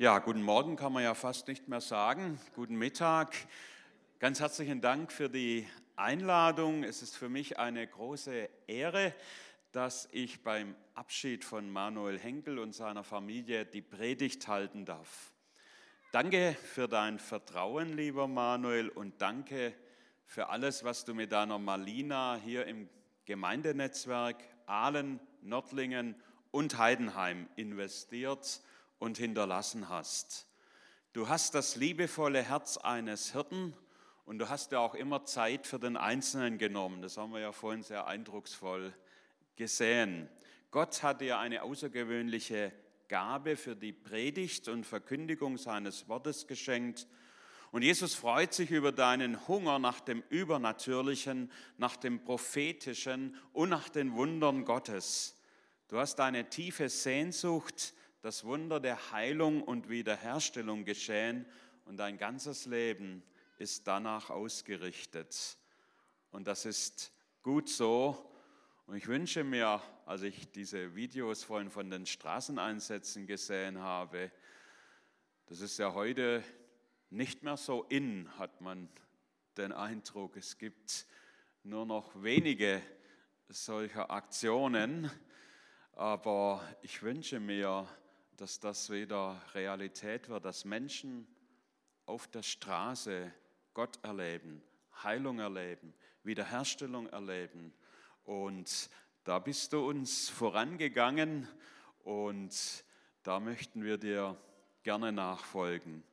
Ja, 0.00 0.20
guten 0.20 0.42
Morgen 0.42 0.76
kann 0.76 0.92
man 0.92 1.02
ja 1.02 1.12
fast 1.12 1.48
nicht 1.48 1.66
mehr 1.66 1.80
sagen. 1.80 2.38
Guten 2.54 2.76
Mittag. 2.76 3.34
Ganz 4.20 4.38
herzlichen 4.38 4.80
Dank 4.80 5.10
für 5.10 5.28
die 5.28 5.66
Einladung. 5.96 6.84
Es 6.84 7.02
ist 7.02 7.16
für 7.16 7.28
mich 7.28 7.58
eine 7.58 7.84
große 7.84 8.48
Ehre, 8.68 9.12
dass 9.72 10.08
ich 10.12 10.44
beim 10.44 10.76
Abschied 10.94 11.44
von 11.44 11.68
Manuel 11.68 12.16
Henkel 12.16 12.60
und 12.60 12.76
seiner 12.76 13.02
Familie 13.02 13.66
die 13.66 13.82
Predigt 13.82 14.46
halten 14.46 14.84
darf. 14.84 15.32
Danke 16.12 16.56
für 16.62 16.86
dein 16.86 17.18
Vertrauen, 17.18 17.96
lieber 17.96 18.28
Manuel, 18.28 18.90
und 18.90 19.20
danke 19.20 19.74
für 20.26 20.48
alles, 20.48 20.84
was 20.84 21.06
du 21.06 21.12
mit 21.12 21.32
deiner 21.32 21.58
Malina 21.58 22.38
hier 22.44 22.66
im 22.66 22.88
Gemeindenetzwerk 23.24 24.36
Aalen, 24.64 25.18
Nördlingen 25.42 26.14
und 26.52 26.78
Heidenheim 26.78 27.48
investiert 27.56 28.62
und 28.98 29.18
hinterlassen 29.18 29.88
hast. 29.88 30.46
Du 31.12 31.28
hast 31.28 31.54
das 31.54 31.76
liebevolle 31.76 32.42
Herz 32.42 32.76
eines 32.76 33.32
Hirten 33.32 33.74
und 34.24 34.38
du 34.38 34.48
hast 34.48 34.72
ja 34.72 34.78
auch 34.80 34.94
immer 34.94 35.24
Zeit 35.24 35.66
für 35.66 35.78
den 35.78 35.96
Einzelnen 35.96 36.58
genommen. 36.58 37.02
Das 37.02 37.16
haben 37.16 37.32
wir 37.32 37.40
ja 37.40 37.52
vorhin 37.52 37.82
sehr 37.82 38.06
eindrucksvoll 38.06 38.92
gesehen. 39.56 40.28
Gott 40.70 41.02
hat 41.02 41.22
dir 41.22 41.38
eine 41.38 41.62
außergewöhnliche 41.62 42.72
Gabe 43.08 43.56
für 43.56 43.74
die 43.74 43.94
Predigt 43.94 44.68
und 44.68 44.84
Verkündigung 44.84 45.56
seines 45.56 46.08
Wortes 46.08 46.46
geschenkt. 46.46 47.06
Und 47.70 47.82
Jesus 47.82 48.14
freut 48.14 48.52
sich 48.52 48.70
über 48.70 48.92
deinen 48.92 49.48
Hunger 49.48 49.78
nach 49.78 50.00
dem 50.00 50.22
Übernatürlichen, 50.28 51.50
nach 51.78 51.96
dem 51.96 52.22
Prophetischen 52.22 53.36
und 53.52 53.70
nach 53.70 53.88
den 53.88 54.12
Wundern 54.14 54.64
Gottes. 54.64 55.36
Du 55.88 55.98
hast 55.98 56.20
eine 56.20 56.50
tiefe 56.50 56.88
Sehnsucht 56.88 57.94
das 58.20 58.44
Wunder 58.44 58.80
der 58.80 59.12
Heilung 59.12 59.62
und 59.62 59.88
Wiederherstellung 59.88 60.84
geschehen 60.84 61.46
und 61.84 61.98
dein 61.98 62.18
ganzes 62.18 62.66
Leben 62.66 63.22
ist 63.58 63.86
danach 63.86 64.30
ausgerichtet. 64.30 65.56
Und 66.30 66.46
das 66.46 66.64
ist 66.64 67.12
gut 67.42 67.68
so. 67.68 68.30
Und 68.86 68.96
ich 68.96 69.06
wünsche 69.06 69.44
mir, 69.44 69.80
als 70.06 70.22
ich 70.22 70.50
diese 70.50 70.94
Videos 70.94 71.44
vorhin 71.44 71.70
von 71.70 71.90
den 71.90 72.06
Straßeneinsätzen 72.06 73.26
gesehen 73.26 73.78
habe, 73.78 74.30
das 75.46 75.60
ist 75.60 75.78
ja 75.78 75.94
heute 75.94 76.42
nicht 77.10 77.42
mehr 77.42 77.56
so 77.56 77.84
in, 77.84 78.28
hat 78.38 78.60
man 78.60 78.88
den 79.56 79.72
Eindruck. 79.72 80.36
Es 80.36 80.58
gibt 80.58 81.06
nur 81.62 81.86
noch 81.86 82.22
wenige 82.22 82.82
solcher 83.48 84.10
Aktionen. 84.10 85.10
Aber 85.92 86.62
ich 86.82 87.02
wünsche 87.02 87.40
mir, 87.40 87.88
dass 88.38 88.60
das 88.60 88.88
wieder 88.88 89.42
Realität 89.52 90.28
wird, 90.28 90.44
dass 90.44 90.64
Menschen 90.64 91.26
auf 92.06 92.28
der 92.28 92.44
Straße 92.44 93.32
Gott 93.74 93.98
erleben, 94.04 94.62
Heilung 95.02 95.40
erleben, 95.40 95.92
Wiederherstellung 96.22 97.08
erleben. 97.08 97.74
Und 98.22 98.90
da 99.24 99.40
bist 99.40 99.72
du 99.72 99.88
uns 99.88 100.28
vorangegangen 100.28 101.48
und 102.04 102.84
da 103.24 103.40
möchten 103.40 103.82
wir 103.82 103.98
dir 103.98 104.40
gerne 104.84 105.10
nachfolgen. 105.10 106.04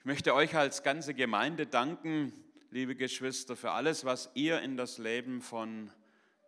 Ich 0.00 0.04
möchte 0.04 0.34
euch 0.34 0.54
als 0.54 0.82
ganze 0.82 1.14
Gemeinde 1.14 1.66
danken, 1.66 2.30
liebe 2.70 2.94
Geschwister, 2.94 3.56
für 3.56 3.72
alles, 3.72 4.04
was 4.04 4.30
ihr 4.34 4.60
in 4.60 4.76
das 4.76 4.98
Leben 4.98 5.40
von 5.40 5.90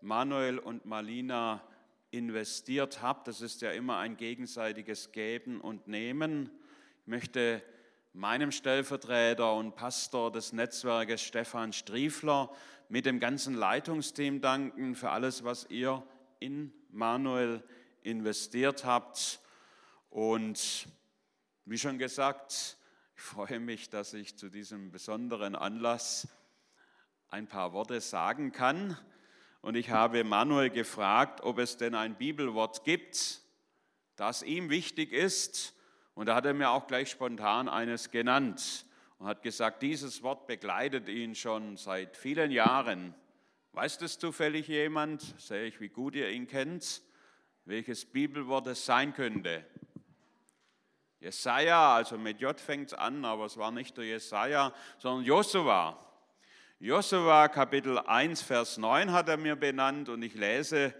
Manuel 0.03 0.59
und 0.59 0.84
Malina 0.84 1.66
investiert 2.10 3.03
habt. 3.03 3.28
Das 3.28 3.41
ist 3.41 3.62
ja 3.62 3.71
immer 3.71 3.98
ein 3.98 4.16
gegenseitiges 4.16 5.12
Geben 5.12 5.60
und 5.60 5.87
Nehmen. 5.88 6.50
Ich 7.03 7.06
möchte 7.06 7.62
meinem 8.12 8.50
Stellvertreter 8.50 9.54
und 9.54 9.76
Pastor 9.76 10.32
des 10.32 10.53
Netzwerkes 10.53 11.22
Stefan 11.22 11.72
Striefler 11.72 12.50
mit 12.88 13.06
dem 13.06 13.21
ganzen 13.21 13.54
Leitungsteam 13.54 14.41
danken 14.41 14.97
für 14.97 15.10
alles, 15.10 15.44
was 15.44 15.66
ihr 15.71 16.03
in 16.41 16.72
Manuel 16.91 17.62
investiert 18.03 18.84
habt. 18.84 19.41
Und 20.09 20.88
wie 21.65 21.78
schon 21.78 21.98
gesagt, 21.98 22.77
ich 23.15 23.22
freue 23.22 23.60
mich, 23.60 23.91
dass 23.91 24.12
ich 24.12 24.37
zu 24.37 24.48
diesem 24.48 24.91
besonderen 24.91 25.54
Anlass 25.54 26.27
ein 27.28 27.47
paar 27.47 27.72
Worte 27.72 28.00
sagen 28.00 28.50
kann. 28.50 28.97
Und 29.62 29.76
ich 29.76 29.91
habe 29.91 30.25
Manuel 30.25 30.71
gefragt, 30.71 31.43
ob 31.43 31.59
es 31.59 31.76
denn 31.76 31.94
ein 31.94 32.16
Bibelwort 32.16 32.84
gibt, 32.84 33.43
das 34.16 34.43
ihm 34.43 34.71
wichtig 34.71 35.12
ist. 35.12 35.75
Und 36.15 36.26
da 36.26 36.34
hat 36.34 36.47
er 36.47 36.54
mir 36.54 36.71
auch 36.71 36.87
gleich 36.87 37.10
spontan 37.10 37.69
eines 37.69 38.10
genannt 38.10 38.87
und 39.19 39.26
hat 39.26 39.43
gesagt, 39.43 39.82
dieses 39.82 40.22
Wort 40.22 40.47
begleitet 40.47 41.09
ihn 41.09 41.34
schon 41.34 41.76
seit 41.76 42.16
vielen 42.16 42.50
Jahren. 42.50 43.15
Weiß 43.72 43.98
das 43.98 44.19
zufällig 44.19 44.66
jemand? 44.66 45.22
Sehe 45.38 45.66
ich, 45.66 45.81
wie 45.81 45.91
gut 45.91 46.15
ihr 46.15 46.31
ihn 46.31 46.47
kennt, 46.47 47.03
welches 47.66 48.04
Bibelwort 48.04 48.66
es 48.66 48.84
sein 48.84 49.12
könnte. 49.12 49.65
Jesaja, 51.21 51.97
also 51.97 52.16
mit 52.16 52.41
J 52.41 52.59
fängt 52.59 52.88
es 52.88 52.94
an, 52.94 53.27
aber 53.27 53.44
es 53.44 53.59
war 53.59 53.71
nicht 53.71 53.97
der 53.98 54.04
Jesaja, 54.04 54.72
sondern 54.98 55.25
Josua. 55.25 55.98
Josua 56.83 57.49
Kapitel 57.49 57.99
1, 57.99 58.41
Vers 58.41 58.79
9 58.79 59.13
hat 59.13 59.29
er 59.29 59.37
mir 59.37 59.55
benannt 59.55 60.09
und 60.09 60.23
ich 60.23 60.35
lese 60.35 60.95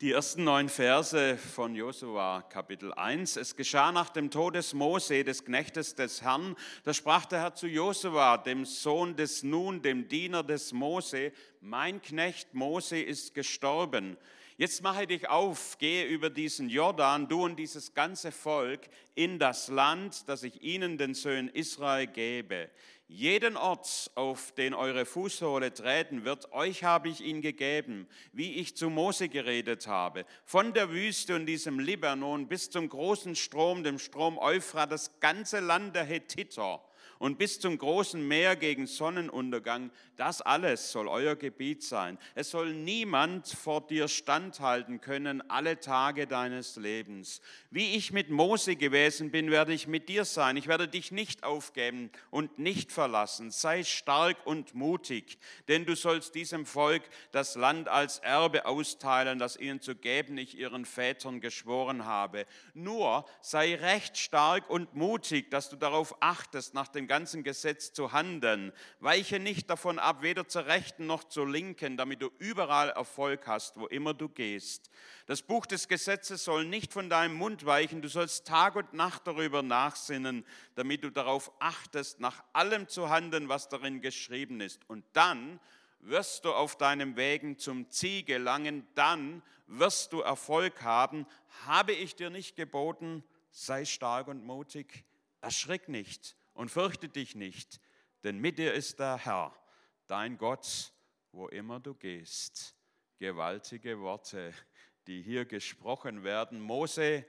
die 0.00 0.10
ersten 0.10 0.42
neun 0.42 0.68
Verse 0.68 1.38
von 1.38 1.76
Josua 1.76 2.42
Kapitel 2.42 2.92
1. 2.92 3.36
Es 3.36 3.54
geschah 3.54 3.92
nach 3.92 4.10
dem 4.10 4.32
Tod 4.32 4.56
des 4.56 4.74
Mose, 4.74 5.22
des 5.22 5.44
Knechtes 5.44 5.94
des 5.94 6.22
Herrn, 6.22 6.56
da 6.82 6.92
sprach 6.92 7.24
der 7.26 7.40
Herr 7.40 7.54
zu 7.54 7.68
Josua, 7.68 8.36
dem 8.36 8.64
Sohn 8.64 9.14
des 9.14 9.44
Nun, 9.44 9.80
dem 9.80 10.08
Diener 10.08 10.42
des 10.42 10.72
Mose, 10.72 11.30
mein 11.60 12.02
Knecht 12.02 12.52
Mose 12.52 13.00
ist 13.00 13.32
gestorben. 13.32 14.16
Jetzt 14.56 14.82
mache 14.82 15.06
dich 15.06 15.28
auf, 15.28 15.78
gehe 15.78 16.04
über 16.04 16.30
diesen 16.30 16.68
Jordan, 16.68 17.28
du 17.28 17.44
und 17.44 17.56
dieses 17.56 17.94
ganze 17.94 18.32
Volk, 18.32 18.80
in 19.14 19.38
das 19.38 19.68
Land, 19.68 20.28
das 20.28 20.42
ich 20.42 20.62
ihnen, 20.62 20.98
den 20.98 21.14
Söhnen 21.14 21.48
Israel, 21.48 22.08
gebe. 22.08 22.70
Jeden 23.14 23.58
Ort, 23.58 24.10
auf 24.14 24.52
den 24.52 24.72
eure 24.72 25.04
Fußsohle 25.04 25.74
treten 25.74 26.24
wird, 26.24 26.50
euch 26.52 26.82
habe 26.82 27.10
ich 27.10 27.20
ihn 27.20 27.42
gegeben, 27.42 28.08
wie 28.32 28.54
ich 28.54 28.74
zu 28.74 28.88
Mose 28.88 29.28
geredet 29.28 29.86
habe. 29.86 30.24
Von 30.46 30.72
der 30.72 30.90
Wüste 30.90 31.36
und 31.36 31.44
diesem 31.44 31.78
Libanon 31.78 32.48
bis 32.48 32.70
zum 32.70 32.88
großen 32.88 33.36
Strom, 33.36 33.84
dem 33.84 33.98
Strom 33.98 34.38
Euphrat, 34.38 34.90
das 34.90 35.20
ganze 35.20 35.60
Land 35.60 35.94
der 35.94 36.04
Hethiter 36.04 36.82
und 37.18 37.36
bis 37.36 37.60
zum 37.60 37.76
großen 37.76 38.26
Meer 38.26 38.56
gegen 38.56 38.86
Sonnenuntergang, 38.86 39.90
das 40.22 40.40
alles 40.40 40.92
soll 40.92 41.08
euer 41.08 41.34
Gebiet 41.34 41.82
sein. 41.82 42.16
Es 42.36 42.52
soll 42.52 42.74
niemand 42.74 43.48
vor 43.48 43.84
dir 43.84 44.06
standhalten 44.06 45.00
können 45.00 45.42
alle 45.50 45.80
Tage 45.80 46.28
deines 46.28 46.76
Lebens. 46.76 47.40
Wie 47.70 47.96
ich 47.96 48.12
mit 48.12 48.30
Mose 48.30 48.76
gewesen 48.76 49.32
bin, 49.32 49.50
werde 49.50 49.72
ich 49.72 49.88
mit 49.88 50.08
dir 50.08 50.24
sein. 50.24 50.56
Ich 50.56 50.68
werde 50.68 50.86
dich 50.86 51.10
nicht 51.10 51.42
aufgeben 51.42 52.08
und 52.30 52.60
nicht 52.60 52.92
verlassen. 52.92 53.50
Sei 53.50 53.82
stark 53.82 54.36
und 54.46 54.76
mutig, 54.76 55.38
denn 55.66 55.86
du 55.86 55.96
sollst 55.96 56.36
diesem 56.36 56.66
Volk 56.66 57.02
das 57.32 57.56
Land 57.56 57.88
als 57.88 58.20
Erbe 58.20 58.64
austeilen, 58.66 59.40
das 59.40 59.56
ihnen 59.56 59.80
zu 59.80 59.96
geben 59.96 60.38
ich 60.38 60.56
ihren 60.56 60.84
Vätern 60.84 61.40
geschworen 61.40 62.04
habe. 62.04 62.46
Nur 62.74 63.24
sei 63.40 63.74
recht 63.74 64.16
stark 64.16 64.70
und 64.70 64.94
mutig, 64.94 65.50
dass 65.50 65.68
du 65.68 65.74
darauf 65.74 66.14
achtest, 66.20 66.74
nach 66.74 66.86
dem 66.86 67.08
ganzen 67.08 67.42
Gesetz 67.42 67.92
zu 67.92 68.12
handeln. 68.12 68.72
Weiche 69.00 69.40
nicht 69.40 69.68
davon 69.68 69.98
ab, 69.98 70.11
weder 70.20 70.46
zur 70.46 70.66
rechten 70.66 71.06
noch 71.06 71.24
zur 71.24 71.48
linken, 71.48 71.96
damit 71.96 72.20
du 72.20 72.30
überall 72.38 72.90
Erfolg 72.90 73.46
hast, 73.46 73.78
wo 73.78 73.86
immer 73.86 74.12
du 74.12 74.28
gehst. 74.28 74.90
Das 75.26 75.40
Buch 75.40 75.64
des 75.64 75.88
Gesetzes 75.88 76.44
soll 76.44 76.66
nicht 76.66 76.92
von 76.92 77.08
deinem 77.08 77.34
Mund 77.34 77.64
weichen, 77.64 78.02
du 78.02 78.08
sollst 78.08 78.46
Tag 78.46 78.76
und 78.76 78.92
Nacht 78.92 79.26
darüber 79.26 79.62
nachsinnen, 79.62 80.44
damit 80.74 81.04
du 81.04 81.10
darauf 81.10 81.50
achtest, 81.60 82.20
nach 82.20 82.44
allem 82.52 82.88
zu 82.88 83.08
handeln, 83.08 83.48
was 83.48 83.70
darin 83.70 84.02
geschrieben 84.02 84.60
ist. 84.60 84.80
Und 84.88 85.04
dann 85.14 85.60
wirst 86.00 86.44
du 86.44 86.52
auf 86.52 86.76
deinem 86.76 87.16
Wegen 87.16 87.58
zum 87.58 87.88
Ziel 87.88 88.24
gelangen, 88.24 88.86
dann 88.94 89.42
wirst 89.66 90.12
du 90.12 90.20
Erfolg 90.20 90.82
haben. 90.82 91.26
Habe 91.66 91.92
ich 91.92 92.16
dir 92.16 92.28
nicht 92.28 92.56
geboten, 92.56 93.24
sei 93.50 93.84
stark 93.84 94.28
und 94.28 94.44
mutig, 94.44 95.04
erschrick 95.40 95.88
nicht 95.88 96.36
und 96.54 96.70
fürchte 96.70 97.08
dich 97.08 97.34
nicht, 97.34 97.80
denn 98.24 98.38
mit 98.38 98.58
dir 98.58 98.72
ist 98.72 98.98
der 98.98 99.18
Herr, 99.18 99.54
dein 100.12 100.36
Gott, 100.36 100.92
wo 101.32 101.48
immer 101.48 101.80
du 101.80 101.94
gehst. 101.94 102.76
Gewaltige 103.18 103.98
Worte, 103.98 104.52
die 105.06 105.22
hier 105.22 105.46
gesprochen 105.46 106.22
werden. 106.22 106.60
Mose, 106.60 107.24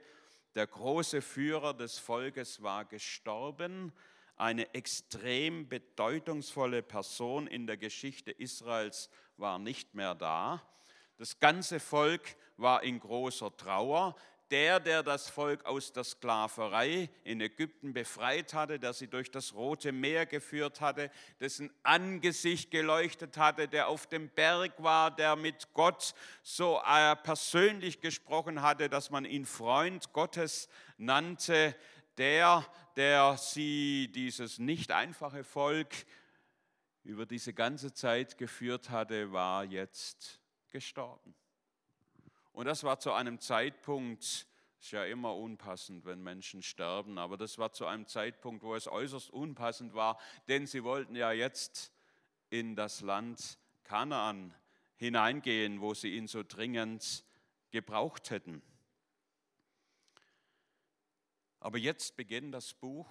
der 0.54 0.66
große 0.66 1.22
Führer 1.22 1.72
des 1.72 1.98
Volkes, 1.98 2.62
war 2.62 2.84
gestorben. 2.84 3.90
Eine 4.36 4.74
extrem 4.74 5.66
bedeutungsvolle 5.66 6.82
Person 6.82 7.46
in 7.46 7.66
der 7.66 7.78
Geschichte 7.78 8.32
Israels 8.32 9.08
war 9.38 9.58
nicht 9.58 9.94
mehr 9.94 10.14
da. 10.14 10.62
Das 11.16 11.40
ganze 11.40 11.80
Volk 11.80 12.36
war 12.58 12.82
in 12.82 13.00
großer 13.00 13.56
Trauer 13.56 14.14
der, 14.54 14.78
der 14.78 15.02
das 15.02 15.28
Volk 15.28 15.64
aus 15.64 15.92
der 15.92 16.04
Sklaverei 16.04 17.10
in 17.24 17.40
Ägypten 17.40 17.92
befreit 17.92 18.54
hatte, 18.54 18.78
der 18.78 18.92
sie 18.92 19.08
durch 19.08 19.32
das 19.32 19.52
Rote 19.52 19.90
Meer 19.90 20.26
geführt 20.26 20.80
hatte, 20.80 21.10
dessen 21.40 21.72
Angesicht 21.82 22.70
geleuchtet 22.70 23.36
hatte, 23.36 23.66
der 23.66 23.88
auf 23.88 24.06
dem 24.06 24.28
Berg 24.28 24.80
war, 24.80 25.10
der 25.10 25.34
mit 25.34 25.72
Gott 25.72 26.14
so 26.44 26.80
äh, 26.86 27.16
persönlich 27.16 28.00
gesprochen 28.00 28.62
hatte, 28.62 28.88
dass 28.88 29.10
man 29.10 29.24
ihn 29.24 29.44
Freund 29.44 30.12
Gottes 30.12 30.68
nannte, 30.98 31.74
der, 32.16 32.64
der 32.94 33.36
sie, 33.36 34.08
dieses 34.14 34.60
nicht 34.60 34.92
einfache 34.92 35.42
Volk, 35.42 35.92
über 37.02 37.26
diese 37.26 37.52
ganze 37.52 37.92
Zeit 37.92 38.38
geführt 38.38 38.88
hatte, 38.90 39.32
war 39.32 39.64
jetzt 39.64 40.40
gestorben. 40.70 41.34
Und 42.54 42.66
das 42.66 42.84
war 42.84 43.00
zu 43.00 43.12
einem 43.12 43.40
Zeitpunkt, 43.40 44.22
ist 44.22 44.92
ja 44.92 45.04
immer 45.04 45.34
unpassend, 45.34 46.04
wenn 46.04 46.22
Menschen 46.22 46.62
sterben, 46.62 47.18
aber 47.18 47.36
das 47.36 47.58
war 47.58 47.72
zu 47.72 47.84
einem 47.84 48.06
Zeitpunkt, 48.06 48.62
wo 48.62 48.76
es 48.76 48.86
äußerst 48.86 49.30
unpassend 49.30 49.92
war, 49.92 50.20
denn 50.46 50.68
sie 50.68 50.84
wollten 50.84 51.16
ja 51.16 51.32
jetzt 51.32 51.92
in 52.50 52.76
das 52.76 53.00
Land 53.00 53.58
Kanaan 53.82 54.54
hineingehen, 54.94 55.80
wo 55.80 55.94
sie 55.94 56.14
ihn 56.14 56.28
so 56.28 56.44
dringend 56.44 57.24
gebraucht 57.72 58.30
hätten. 58.30 58.62
Aber 61.58 61.78
jetzt 61.78 62.16
beginnt 62.16 62.54
das 62.54 62.72
Buch 62.72 63.08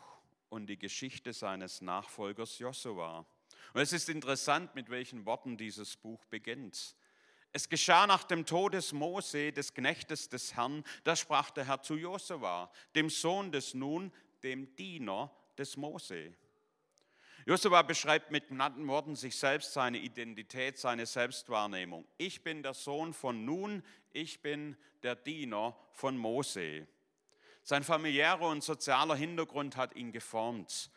und 0.47 0.67
die 0.67 0.79
Geschichte 0.79 1.33
seines 1.33 1.81
Nachfolgers 1.81 2.59
Josua. 2.59 3.25
Und 3.73 3.81
es 3.81 3.91
ist 3.91 4.07
interessant, 4.07 4.73
mit 4.73 4.89
welchen 4.89 5.25
Worten 5.25 5.57
dieses 5.57 5.97
Buch 5.97 6.23
beginnt. 6.27 6.95
Es 7.55 7.69
geschah 7.69 8.07
nach 8.07 8.23
dem 8.23 8.47
Tod 8.47 8.73
des 8.73 8.93
Mose, 8.93 9.53
des 9.53 9.75
Knechtes 9.75 10.27
des 10.27 10.55
Herrn, 10.55 10.83
da 11.03 11.15
sprach 11.15 11.51
der 11.51 11.67
Herr 11.67 11.83
zu 11.83 11.95
Josua, 11.95 12.71
dem 12.95 13.11
Sohn 13.11 13.51
des 13.51 13.75
Nun, 13.75 14.11
dem 14.41 14.75
Diener 14.75 15.31
des 15.55 15.77
Mose. 15.77 16.33
Josua 17.45 17.83
beschreibt 17.83 18.31
mit 18.31 18.47
genannten 18.47 18.87
Worten 18.87 19.15
sich 19.15 19.35
selbst, 19.35 19.73
seine 19.73 19.99
Identität, 19.99 20.79
seine 20.79 21.05
Selbstwahrnehmung. 21.05 22.07
Ich 22.17 22.43
bin 22.43 22.63
der 22.63 22.73
Sohn 22.73 23.13
von 23.13 23.45
Nun, 23.45 23.83
ich 24.13 24.41
bin 24.41 24.75
der 25.03 25.15
Diener 25.15 25.77
von 25.91 26.17
Mose. 26.17 26.87
Sein 27.61 27.83
familiärer 27.83 28.47
und 28.47 28.63
sozialer 28.63 29.15
Hintergrund 29.15 29.77
hat 29.77 29.95
ihn 29.95 30.11
geformt. 30.11 30.89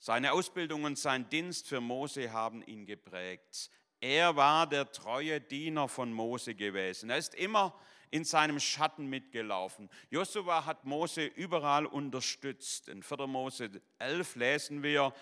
Seine 0.00 0.32
Ausbildung 0.32 0.84
und 0.84 0.98
sein 0.98 1.28
Dienst 1.28 1.68
für 1.68 1.80
Mose 1.80 2.32
haben 2.32 2.62
ihn 2.62 2.84
geprägt. 2.84 3.70
Er 4.00 4.34
war 4.36 4.66
der 4.66 4.90
treue 4.90 5.40
Diener 5.40 5.88
von 5.88 6.12
Mose 6.12 6.54
gewesen. 6.54 7.10
Er 7.10 7.18
ist 7.18 7.34
immer 7.34 7.74
in 8.10 8.24
seinem 8.24 8.58
Schatten 8.58 9.06
mitgelaufen. 9.06 9.88
Josua 10.10 10.64
hat 10.64 10.84
Mose 10.84 11.26
überall 11.26 11.86
unterstützt. 11.86 12.88
In 12.88 13.02
4. 13.02 13.26
Mose 13.26 13.70
11 13.98 14.36
lesen 14.36 14.82
wir, 14.82 15.12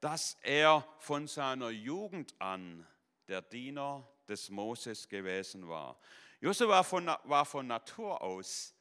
dass 0.00 0.36
er 0.42 0.86
von 0.98 1.26
seiner 1.26 1.70
Jugend 1.70 2.34
an 2.40 2.86
der 3.28 3.42
Diener 3.42 4.08
des 4.28 4.50
Moses 4.50 5.08
gewesen 5.08 5.68
war. 5.68 5.98
Josua 6.40 6.84
war 7.24 7.44
von 7.44 7.66
Natur 7.66 8.22
aus 8.22 8.74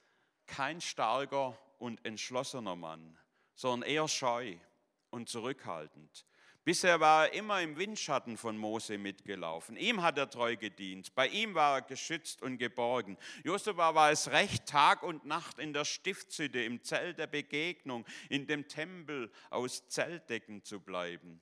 kein 0.47 0.81
starker 0.81 1.57
und 1.77 2.03
entschlossener 2.05 2.75
Mann, 2.75 3.17
sondern 3.55 3.89
eher 3.89 4.07
scheu 4.07 4.55
und 5.09 5.29
zurückhaltend. 5.29 6.25
Bisher 6.63 6.99
war 6.99 7.25
er 7.25 7.33
immer 7.33 7.59
im 7.61 7.75
Windschatten 7.75 8.37
von 8.37 8.55
Mose 8.55 8.99
mitgelaufen. 8.99 9.75
Ihm 9.77 10.03
hat 10.03 10.19
er 10.19 10.29
treu 10.29 10.55
gedient. 10.55 11.15
Bei 11.15 11.27
ihm 11.27 11.55
war 11.55 11.77
er 11.77 11.81
geschützt 11.81 12.43
und 12.43 12.59
geborgen. 12.59 13.17
Josua 13.43 13.95
war 13.95 14.11
es 14.11 14.29
recht, 14.29 14.67
Tag 14.67 15.01
und 15.01 15.25
Nacht 15.25 15.57
in 15.57 15.73
der 15.73 15.85
Stiftshütte, 15.85 16.61
im 16.61 16.83
Zelt 16.83 17.17
der 17.17 17.25
Begegnung, 17.25 18.05
in 18.29 18.45
dem 18.45 18.67
Tempel 18.67 19.31
aus 19.49 19.87
Zeltdecken 19.87 20.63
zu 20.63 20.79
bleiben. 20.79 21.41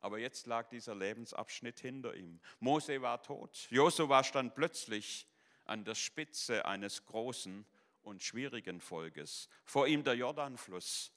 Aber 0.00 0.18
jetzt 0.18 0.46
lag 0.46 0.68
dieser 0.68 0.94
Lebensabschnitt 0.94 1.80
hinter 1.80 2.14
ihm. 2.14 2.38
Mose 2.60 3.00
war 3.00 3.22
tot. 3.22 3.66
Josua 3.70 4.22
stand 4.24 4.54
plötzlich 4.54 5.26
an 5.64 5.84
der 5.84 5.94
Spitze 5.94 6.66
eines 6.66 7.06
großen 7.06 7.64
und 8.02 8.22
schwierigen 8.22 8.82
Volkes. 8.82 9.48
Vor 9.64 9.86
ihm 9.86 10.04
der 10.04 10.14
Jordanfluss, 10.14 11.12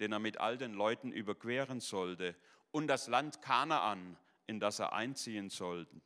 den 0.00 0.12
er 0.12 0.18
mit 0.18 0.38
all 0.38 0.58
den 0.58 0.74
Leuten 0.74 1.12
überqueren 1.12 1.80
sollte 1.80 2.36
und 2.76 2.88
das 2.88 3.06
Land 3.06 3.40
Kanaan, 3.40 4.18
in 4.46 4.60
das 4.60 4.80
er 4.80 4.92
einziehen 4.92 5.48
sollte. 5.48 5.98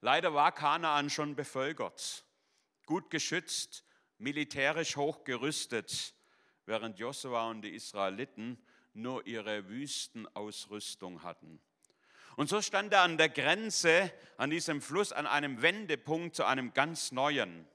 Leider 0.00 0.32
war 0.32 0.50
Kanaan 0.50 1.10
schon 1.10 1.36
bevölkert, 1.36 2.24
gut 2.86 3.10
geschützt, 3.10 3.84
militärisch 4.16 4.96
hochgerüstet, 4.96 6.14
während 6.64 6.98
Josua 6.98 7.50
und 7.50 7.60
die 7.60 7.74
Israeliten 7.74 8.58
nur 8.94 9.26
ihre 9.26 9.68
Wüstenausrüstung 9.68 11.22
hatten. 11.22 11.60
Und 12.36 12.48
so 12.48 12.62
stand 12.62 12.94
er 12.94 13.02
an 13.02 13.18
der 13.18 13.28
Grenze, 13.28 14.10
an 14.38 14.48
diesem 14.48 14.80
Fluss, 14.80 15.12
an 15.12 15.26
einem 15.26 15.60
Wendepunkt 15.60 16.34
zu 16.34 16.44
einem 16.44 16.72
ganz 16.72 17.12
neuen. 17.12 17.68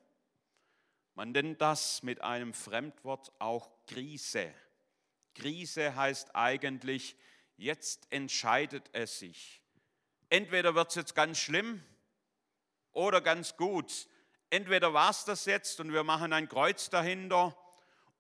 Man 1.14 1.32
nennt 1.32 1.62
das 1.62 2.02
mit 2.02 2.22
einem 2.22 2.56
Fremdwort 2.56 3.32
auch 3.38 3.70
Krise. 3.86 4.52
Krise 5.36 5.96
heißt 5.96 6.36
eigentlich 6.36 7.16
jetzt 7.60 8.08
entscheidet 8.12 8.90
es 8.94 9.20
sich. 9.20 9.62
Entweder 10.30 10.76
wird 10.76 10.90
es 10.90 10.96
jetzt 10.96 11.16
ganz 11.16 11.40
schlimm 11.40 11.84
oder 12.92 13.22
ganz 13.22 13.58
gut. 13.58 14.08
Entweder 14.50 14.94
war 14.94 15.12
es 15.12 15.26
das 15.26 15.46
jetzt 15.46 15.80
und 15.80 15.94
wir 15.94 16.04
machen 16.04 16.34
ein 16.34 16.50
Kreuz 16.50 16.90
dahinter 16.90 17.56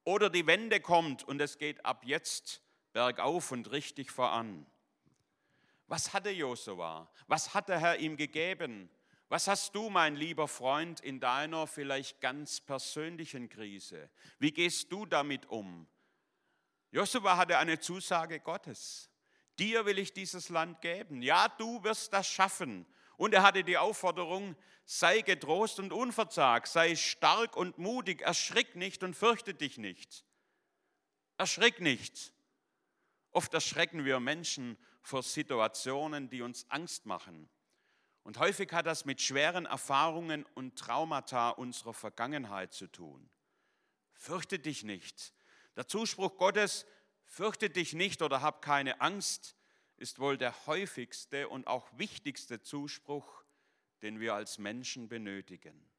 oder 0.03 0.29
die 0.29 0.45
Wende 0.45 0.79
kommt 0.79 1.23
und 1.23 1.41
es 1.41 1.57
geht 1.57 1.85
ab 1.85 2.03
jetzt 2.05 2.61
bergauf 2.93 3.51
und 3.51 3.71
richtig 3.71 4.11
voran. 4.11 4.65
Was 5.87 6.13
hatte 6.13 6.29
Josua? 6.29 7.09
Was 7.27 7.53
hat 7.53 7.69
der 7.69 7.79
Herr 7.79 7.97
ihm 7.97 8.15
gegeben? 8.15 8.89
Was 9.27 9.47
hast 9.47 9.75
du, 9.75 9.89
mein 9.89 10.15
lieber 10.15 10.47
Freund, 10.47 10.99
in 11.01 11.19
deiner 11.19 11.67
vielleicht 11.67 12.19
ganz 12.19 12.61
persönlichen 12.61 13.49
Krise? 13.49 14.09
Wie 14.39 14.51
gehst 14.51 14.91
du 14.91 15.05
damit 15.05 15.47
um? 15.47 15.87
Josua 16.91 17.37
hatte 17.37 17.57
eine 17.59 17.79
Zusage 17.79 18.39
Gottes. 18.39 19.08
Dir 19.59 19.85
will 19.85 19.99
ich 19.99 20.13
dieses 20.13 20.49
Land 20.49 20.81
geben. 20.81 21.21
Ja, 21.21 21.49
du 21.49 21.83
wirst 21.83 22.13
das 22.13 22.27
schaffen. 22.27 22.85
Und 23.17 23.33
er 23.33 23.43
hatte 23.43 23.63
die 23.63 23.77
Aufforderung, 23.77 24.55
sei 24.85 25.21
getrost 25.21 25.79
und 25.79 25.91
unverzagt, 25.91 26.69
sei 26.69 26.95
stark 26.95 27.57
und 27.57 27.77
mutig, 27.77 28.21
erschrick 28.21 28.75
nicht 28.75 29.03
und 29.03 29.13
fürchte 29.13 29.53
dich 29.53 29.77
nicht. 29.77 30.25
Erschrick 31.37 31.81
nicht. 31.81 32.33
Oft 33.31 33.53
erschrecken 33.53 34.05
wir 34.05 34.19
Menschen 34.19 34.77
vor 35.01 35.21
Situationen, 35.21 36.29
die 36.29 36.41
uns 36.41 36.65
Angst 36.69 37.05
machen. 37.05 37.49
Und 38.23 38.39
häufig 38.39 38.71
hat 38.71 38.85
das 38.85 39.05
mit 39.05 39.21
schweren 39.21 39.65
Erfahrungen 39.65 40.45
und 40.55 40.77
Traumata 40.77 41.49
unserer 41.49 41.93
Vergangenheit 41.93 42.73
zu 42.73 42.87
tun. 42.87 43.29
Fürchte 44.13 44.59
dich 44.59 44.83
nicht. 44.83 45.33
Der 45.75 45.87
Zuspruch 45.87 46.37
Gottes, 46.37 46.85
Fürchte 47.29 47.69
dich 47.69 47.93
nicht 47.93 48.21
oder 48.23 48.41
hab 48.41 48.61
keine 48.61 49.01
Angst 49.01 49.55
ist 49.97 50.19
wohl 50.19 50.37
der 50.37 50.65
häufigste 50.65 51.47
und 51.47 51.67
auch 51.67 51.87
wichtigste 51.97 52.61
Zuspruch, 52.61 53.43
den 54.01 54.19
wir 54.19 54.33
als 54.33 54.57
Menschen 54.57 55.09
benötigen. 55.09 55.89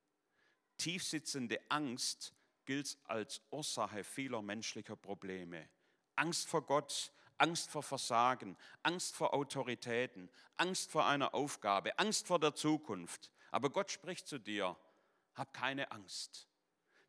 Tiefsitzende 0.79 1.61
Angst 1.69 2.35
gilt 2.65 2.99
als 3.05 3.43
Ursache 3.51 4.03
vieler 4.03 4.43
menschlicher 4.43 4.97
Probleme. 4.97 5.69
Angst 6.17 6.49
vor 6.49 6.67
Gott, 6.67 7.13
Angst 7.39 7.71
vor 7.71 7.83
Versagen, 7.83 8.57
Angst 8.83 9.15
vor 9.15 9.33
Autoritäten, 9.33 10.31
Angst 10.57 10.91
vor 10.91 11.07
einer 11.07 11.35
Aufgabe, 11.35 11.99
Angst 11.99 12.27
vor 12.27 12.41
der 12.41 12.55
Zukunft. 12.55 13.31
Aber 13.51 13.71
Gott 13.71 13.91
spricht 13.91 14.27
zu 14.27 14.39
dir, 14.39 14.77
hab 15.35 15.53
keine 15.53 15.93
Angst, 15.93 16.49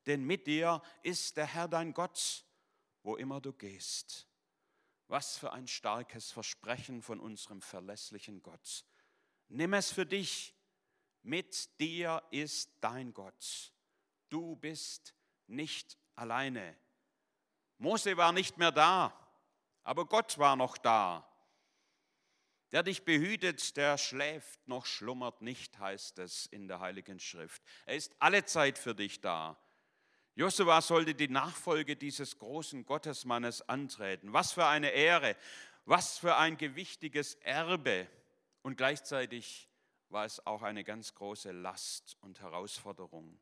denn 0.06 0.24
mit 0.24 0.46
dir 0.46 0.82
ist 1.04 1.38
der 1.38 1.48
Herr 1.48 1.68
dein 1.68 1.94
Gott 1.94 2.46
wo 3.03 3.15
immer 3.15 3.41
du 3.41 3.53
gehst. 3.53 4.27
Was 5.08 5.38
für 5.38 5.51
ein 5.53 5.67
starkes 5.67 6.31
Versprechen 6.31 7.01
von 7.01 7.20
unserem 7.20 7.62
verlässlichen 7.62 8.41
Gott. 8.41 8.86
Nimm 9.50 9.74
es 9.74 9.91
für 9.91 10.05
dich. 10.05 10.55
Mit 11.24 11.79
dir 11.79 12.24
ist 12.31 12.72
dein 12.79 13.13
Gott. 13.13 13.74
Du 14.29 14.55
bist 14.55 15.13
nicht 15.48 15.98
alleine. 16.15 16.77
Mose 17.77 18.15
war 18.15 18.31
nicht 18.31 18.58
mehr 18.58 18.72
da, 18.72 19.13
aber 19.84 20.05
Gott 20.05 20.38
war 20.38 20.55
noch 20.55 20.77
da. 20.77 21.27
Der 22.72 22.84
dich 22.84 23.03
behütet, 23.03 23.75
der 23.75 23.98
schläft 23.98 24.65
noch 24.67 24.86
schlummert 24.86 25.41
nicht, 25.41 25.77
heißt 25.77 26.20
es 26.20 26.46
in 26.46 26.70
der 26.70 26.79
Heiligen 26.79 27.20
Schrift. 27.20 27.62
Er 27.86 27.98
ist 27.98 28.15
alle 28.20 28.46
Zeit 28.46 28.77
für 28.77 28.96
dich 28.96 29.20
da. 29.20 29.61
Josua 30.41 30.81
sollte 30.81 31.13
die 31.13 31.27
Nachfolge 31.27 31.95
dieses 31.95 32.39
großen 32.39 32.83
Gottesmannes 32.83 33.62
antreten. 33.69 34.33
Was 34.33 34.53
für 34.53 34.65
eine 34.65 34.89
Ehre, 34.89 35.36
was 35.86 36.17
für 36.17 36.36
ein 36.36 36.57
gewichtiges 36.57 37.36
Erbe. 37.36 38.07
Und 38.63 38.75
gleichzeitig 38.75 39.69
war 40.10 40.25
es 40.25 40.43
auch 40.48 40.63
eine 40.63 40.83
ganz 40.83 41.13
große 41.13 41.51
Last 41.51 42.17
und 42.21 42.41
Herausforderung. 42.41 43.39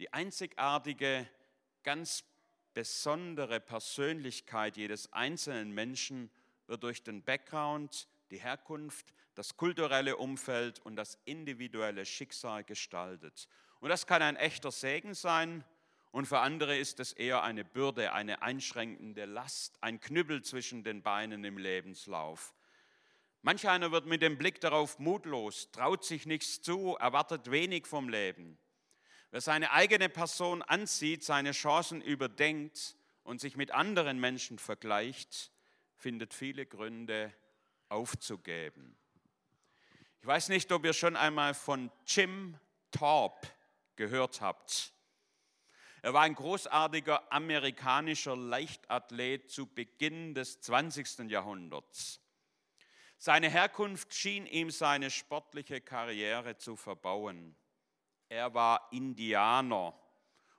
Die 0.00 0.12
einzigartige, 0.12 1.28
ganz 1.84 2.24
besondere 2.72 3.60
Persönlichkeit 3.60 4.76
jedes 4.76 5.12
einzelnen 5.12 5.70
Menschen 5.70 6.28
wird 6.66 6.82
durch 6.82 7.04
den 7.04 7.22
Background, 7.22 8.08
die 8.32 8.38
Herkunft, 8.38 9.14
das 9.36 9.56
kulturelle 9.56 10.16
Umfeld 10.16 10.80
und 10.80 10.96
das 10.96 11.20
individuelle 11.24 12.04
Schicksal 12.04 12.64
gestaltet. 12.64 13.46
Und 13.78 13.90
das 13.90 14.08
kann 14.08 14.22
ein 14.22 14.34
echter 14.34 14.72
Segen 14.72 15.14
sein 15.14 15.64
und 16.14 16.26
für 16.26 16.38
andere 16.38 16.78
ist 16.78 17.00
es 17.00 17.12
eher 17.12 17.42
eine 17.42 17.64
Bürde, 17.64 18.12
eine 18.12 18.40
einschränkende 18.40 19.24
Last, 19.24 19.82
ein 19.82 19.98
Knüppel 19.98 20.44
zwischen 20.44 20.84
den 20.84 21.02
Beinen 21.02 21.42
im 21.42 21.58
Lebenslauf. 21.58 22.54
Manch 23.42 23.68
einer 23.68 23.90
wird 23.90 24.06
mit 24.06 24.22
dem 24.22 24.38
Blick 24.38 24.60
darauf 24.60 25.00
mutlos, 25.00 25.72
traut 25.72 26.04
sich 26.04 26.24
nichts 26.24 26.62
zu, 26.62 26.94
erwartet 27.00 27.50
wenig 27.50 27.88
vom 27.88 28.08
Leben. 28.08 28.56
Wer 29.32 29.40
seine 29.40 29.72
eigene 29.72 30.08
Person 30.08 30.62
ansieht, 30.62 31.24
seine 31.24 31.50
Chancen 31.50 32.00
überdenkt 32.00 32.94
und 33.24 33.40
sich 33.40 33.56
mit 33.56 33.72
anderen 33.72 34.20
Menschen 34.20 34.60
vergleicht, 34.60 35.50
findet 35.96 36.32
viele 36.32 36.64
Gründe 36.64 37.34
aufzugeben. 37.88 38.96
Ich 40.20 40.26
weiß 40.28 40.48
nicht, 40.48 40.70
ob 40.70 40.84
ihr 40.84 40.92
schon 40.92 41.16
einmal 41.16 41.54
von 41.54 41.90
Jim 42.06 42.56
Thorpe 42.92 43.48
gehört 43.96 44.40
habt. 44.40 44.94
Er 46.04 46.12
war 46.12 46.20
ein 46.20 46.34
großartiger 46.34 47.32
amerikanischer 47.32 48.36
Leichtathlet 48.36 49.50
zu 49.50 49.64
Beginn 49.66 50.34
des 50.34 50.60
20. 50.60 51.30
Jahrhunderts. 51.30 52.20
Seine 53.16 53.48
Herkunft 53.48 54.12
schien 54.12 54.44
ihm 54.44 54.70
seine 54.70 55.10
sportliche 55.10 55.80
Karriere 55.80 56.58
zu 56.58 56.76
verbauen. 56.76 57.56
Er 58.28 58.52
war 58.52 58.86
Indianer 58.92 59.98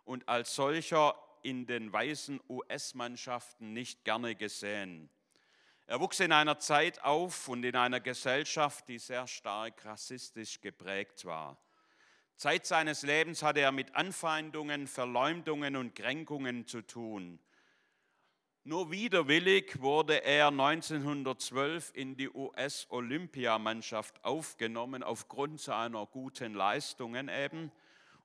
und 0.04 0.28
als 0.28 0.56
solcher 0.56 1.14
in 1.44 1.68
den 1.68 1.94
weißen 1.94 2.42
US-Mannschaften 2.50 3.72
nicht 3.72 4.04
gerne 4.04 4.34
gesehen. 4.34 5.12
Er 5.86 6.00
wuchs 6.00 6.22
in 6.22 6.32
einer 6.32 6.58
Zeit 6.58 7.04
auf 7.04 7.48
und 7.50 7.64
in 7.64 7.75
einer 7.75 8.00
Gesellschaft, 8.00 8.88
die 8.88 8.98
sehr 8.98 9.28
stark 9.28 9.86
rassistisch 9.86 10.60
geprägt 10.60 11.24
war. 11.24 11.56
Zeit 12.38 12.65
seines 12.65 13.04
Lebens 13.04 13.44
hatte 13.44 13.62
er 13.62 13.72
mit 13.72 13.96
Anfeindungen, 13.96 14.88
Verleumdungen 14.88 15.75
und 15.75 15.96
Kränkungen 15.96 16.68
zu 16.68 16.82
tun. 16.82 17.39
Nur 18.68 18.92
widerwillig 18.92 19.80
wurde 19.80 20.24
er 20.24 20.48
1912 20.48 21.92
in 21.94 22.18
die 22.18 22.30
US-Olympiamannschaft 22.30 24.25
aufgenommen, 24.25 25.04
aufgrund 25.04 25.62
seiner 25.62 26.08
guten 26.08 26.56
Leistungen 26.56 27.30
eben. 27.30 27.72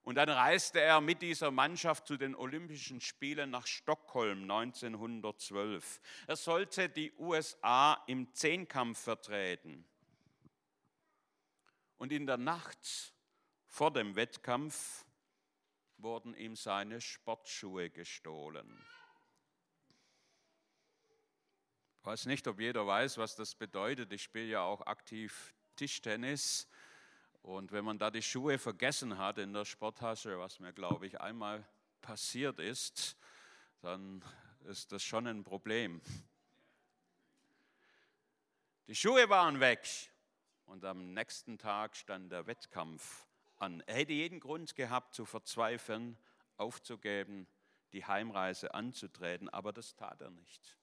Und 0.03 0.15
dann 0.15 0.31
reiste 0.31 0.81
er 0.81 1.03
mit 1.03 1.21
dieser 1.21 1.51
Mannschaft 1.51 2.07
zu 2.07 2.17
den 2.17 2.35
Olympischen 2.35 3.03
Spielen 3.03 3.51
nach 3.51 3.67
Stockholm 3.67 4.51
1912. 4.51 6.01
Er 6.27 6.37
sollte 6.37 6.89
die 6.89 7.13
USA 7.19 8.03
im 8.07 8.33
Zehnkampf 8.33 8.99
vertreten. 8.99 9.85
Und 11.99 12.13
in 12.13 12.27
der 12.27 12.39
Nacht 12.39 13.13
vor 13.71 13.93
dem 13.93 14.17
Wettkampf 14.17 15.07
wurden 15.97 16.35
ihm 16.35 16.57
seine 16.57 17.01
Sportschuhe 17.01 17.89
gestohlen. 17.89 18.85
Ich 22.01 22.05
weiß 22.05 22.27
nicht, 22.27 22.49
ob 22.49 22.59
jeder 22.59 22.85
weiß, 22.87 23.19
was 23.19 23.37
das 23.37 23.55
bedeutet. 23.55 24.13
Ich 24.13 24.25
spiele 24.25 24.47
ja 24.47 24.63
auch 24.63 24.81
aktiv 24.87 25.55
Tischtennis. 25.77 26.69
Und 27.43 27.71
wenn 27.71 27.85
man 27.85 27.99
da 27.99 28.11
die 28.11 28.23
Schuhe 28.23 28.59
vergessen 28.59 29.19
hat 29.19 29.39
in 29.39 29.53
der 29.53 29.65
Sporttasche, 29.65 30.39
was 30.39 30.59
mir, 30.59 30.73
glaube 30.73 31.07
ich, 31.07 31.21
einmal 31.21 31.65
passiert 32.01 32.59
ist, 32.59 33.17
dann 33.83 34.25
ist 34.65 34.91
das 34.91 35.05
schon 35.05 35.29
ein 35.29 35.45
Problem. 35.45 36.03
Die 38.89 38.97
Schuhe 38.97 39.29
waren 39.29 39.61
weg 39.61 39.89
und 40.67 40.85
am 40.85 41.15
nächsten 41.15 41.57
Tag 41.57 41.95
stand 41.95 42.33
der 42.33 42.49
Wettkampf 42.49 43.30
an. 43.61 43.83
Er 43.87 43.97
hätte 43.97 44.13
jeden 44.13 44.41
Grund 44.41 44.75
gehabt 44.75 45.15
zu 45.15 45.25
verzweifeln, 45.25 46.17
aufzugeben, 46.57 47.47
die 47.93 48.05
Heimreise 48.05 48.75
anzutreten, 48.75 49.49
aber 49.49 49.73
das 49.73 49.95
tat 49.95 50.21
er 50.21 50.31
nicht. 50.31 50.77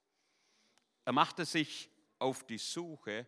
Er 1.05 1.13
machte 1.13 1.45
sich 1.45 1.89
auf 2.19 2.45
die 2.45 2.57
Suche 2.57 3.25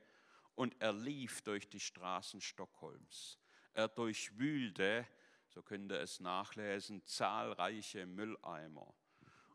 und 0.56 0.76
er 0.82 0.94
lief 0.94 1.42
durch 1.42 1.70
die 1.70 1.80
Straßen 1.80 2.42
Stockholms. 2.42 3.40
Er 3.74 3.88
durchwühlte, 3.88 5.08
so 5.48 5.62
könnt 5.62 5.92
ihr 5.92 6.02
es 6.02 6.20
nachlesen, 6.20 7.06
zahlreiche 7.06 8.06
Mülleimer. 8.06 8.94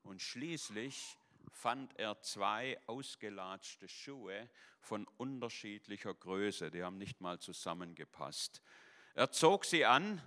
Und 0.02 0.22
schließlich 0.22 1.18
fand 1.50 1.98
er 1.98 2.20
zwei 2.22 2.78
ausgelatschte 2.86 3.88
Schuhe 3.88 4.48
von 4.80 5.06
unterschiedlicher 5.16 6.14
Größe, 6.14 6.70
die 6.70 6.82
haben 6.82 6.98
nicht 6.98 7.20
mal 7.20 7.38
zusammengepasst. 7.38 8.62
Er 9.16 9.30
zog 9.30 9.64
sie 9.64 9.84
an, 9.84 10.20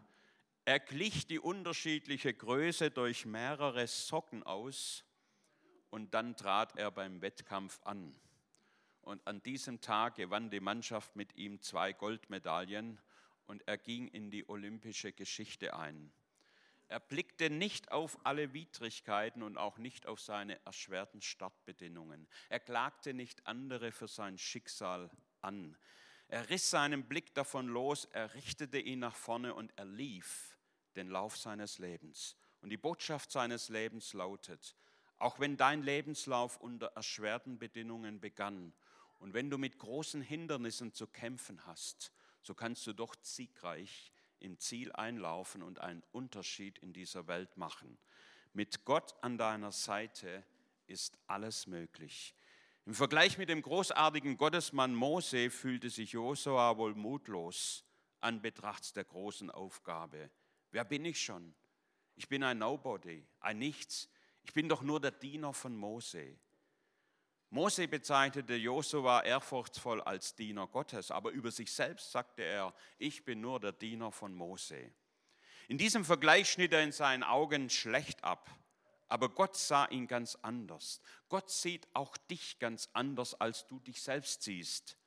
er 0.63 0.79
glich 0.79 1.27
die 1.27 1.39
unterschiedliche 1.39 2.33
Größe 2.33 2.89
durch 2.89 3.25
mehrere 3.25 3.85
Socken 3.85 4.43
aus 4.43 5.03
und 5.89 6.13
dann 6.13 6.37
trat 6.37 6.77
er 6.77 6.89
beim 6.91 7.21
Wettkampf 7.21 7.81
an. 7.83 8.15
Und 9.01 9.27
an 9.27 9.43
diesem 9.43 9.81
Tag 9.81 10.15
gewann 10.15 10.49
die 10.49 10.61
Mannschaft 10.61 11.17
mit 11.17 11.35
ihm 11.35 11.61
zwei 11.61 11.91
Goldmedaillen 11.91 12.97
und 13.45 13.67
er 13.67 13.77
ging 13.77 14.07
in 14.07 14.31
die 14.31 14.47
olympische 14.47 15.11
Geschichte 15.11 15.75
ein. 15.75 16.13
Er 16.87 17.01
blickte 17.01 17.49
nicht 17.49 17.91
auf 17.91 18.17
alle 18.25 18.53
Widrigkeiten 18.53 19.43
und 19.43 19.57
auch 19.57 19.77
nicht 19.77 20.05
auf 20.05 20.21
seine 20.21 20.63
erschwerten 20.65 21.21
Startbedingungen. 21.21 22.25
Er 22.47 22.61
klagte 22.61 23.13
nicht 23.13 23.45
andere 23.47 23.91
für 23.91 24.07
sein 24.07 24.37
Schicksal 24.37 25.09
an. 25.41 25.75
Er 26.27 26.49
riss 26.49 26.69
seinen 26.69 27.07
Blick 27.07 27.33
davon 27.33 27.67
los, 27.67 28.05
er 28.11 28.33
richtete 28.33 28.79
ihn 28.79 28.99
nach 28.99 29.15
vorne 29.15 29.53
und 29.53 29.71
er 29.77 29.85
lief 29.85 30.57
den 30.95 31.07
Lauf 31.07 31.37
seines 31.37 31.79
Lebens. 31.79 32.35
Und 32.61 32.69
die 32.69 32.77
Botschaft 32.77 33.31
seines 33.31 33.69
Lebens 33.69 34.13
lautet, 34.13 34.75
auch 35.17 35.39
wenn 35.39 35.57
dein 35.57 35.83
Lebenslauf 35.83 36.57
unter 36.57 36.87
erschwerten 36.87 37.57
Bedingungen 37.57 38.19
begann 38.19 38.73
und 39.19 39.33
wenn 39.33 39.49
du 39.49 39.57
mit 39.57 39.77
großen 39.77 40.21
Hindernissen 40.21 40.93
zu 40.93 41.07
kämpfen 41.07 41.65
hast, 41.65 42.11
so 42.43 42.53
kannst 42.53 42.85
du 42.87 42.93
doch 42.93 43.15
siegreich 43.21 44.11
im 44.39 44.59
Ziel 44.59 44.91
einlaufen 44.91 45.63
und 45.63 45.79
einen 45.79 46.03
Unterschied 46.11 46.77
in 46.79 46.93
dieser 46.93 47.27
Welt 47.27 47.57
machen. 47.57 47.97
Mit 48.53 48.85
Gott 48.85 49.15
an 49.21 49.37
deiner 49.37 49.71
Seite 49.71 50.43
ist 50.85 51.17
alles 51.27 51.67
möglich. 51.67 52.35
Im 52.87 52.95
Vergleich 52.95 53.37
mit 53.37 53.49
dem 53.49 53.61
großartigen 53.61 54.37
Gottesmann 54.37 54.95
Mose 54.95 55.49
fühlte 55.49 55.89
sich 55.89 56.13
Josua 56.13 56.77
wohl 56.77 56.95
mutlos 56.95 57.83
an 58.21 58.41
Betracht 58.41 58.95
der 58.95 59.03
großen 59.03 59.51
Aufgabe. 59.51 60.31
Wer 60.71 60.85
bin 60.85 61.03
ich 61.03 61.21
schon? 61.21 61.53
Ich 62.15 62.29
bin 62.29 62.43
ein 62.43 62.59
Nobody, 62.59 63.27
ein 63.41 63.59
Nichts. 63.59 64.07
Ich 64.41 64.53
bin 64.53 64.69
doch 64.69 64.83
nur 64.83 65.01
der 65.01 65.11
Diener 65.11 65.51
von 65.51 65.75
Mose. 65.75 66.37
Mose 67.49 67.89
bezeichnete 67.89 68.55
Josua 68.55 69.21
ehrfurchtsvoll 69.21 69.99
als 69.99 70.33
Diener 70.35 70.67
Gottes, 70.67 71.11
aber 71.11 71.31
über 71.31 71.51
sich 71.51 71.69
selbst 71.69 72.13
sagte 72.13 72.43
er, 72.43 72.73
ich 72.99 73.25
bin 73.25 73.41
nur 73.41 73.59
der 73.59 73.73
Diener 73.73 74.13
von 74.13 74.33
Mose. 74.33 74.93
In 75.67 75.77
diesem 75.77 76.05
Vergleich 76.05 76.49
schnitt 76.49 76.71
er 76.71 76.83
in 76.83 76.93
seinen 76.93 77.23
Augen 77.23 77.69
schlecht 77.69 78.23
ab, 78.23 78.49
aber 79.09 79.29
Gott 79.29 79.55
sah 79.55 79.85
ihn 79.87 80.07
ganz 80.07 80.37
anders. 80.41 81.01
Gott 81.29 81.49
sieht 81.49 81.87
auch 81.93 82.17
dich 82.17 82.59
ganz 82.59 82.89
anders, 82.93 83.33
als 83.35 83.67
du 83.67 83.79
dich 83.79 84.01
selbst 84.01 84.43
siehst. 84.43 84.97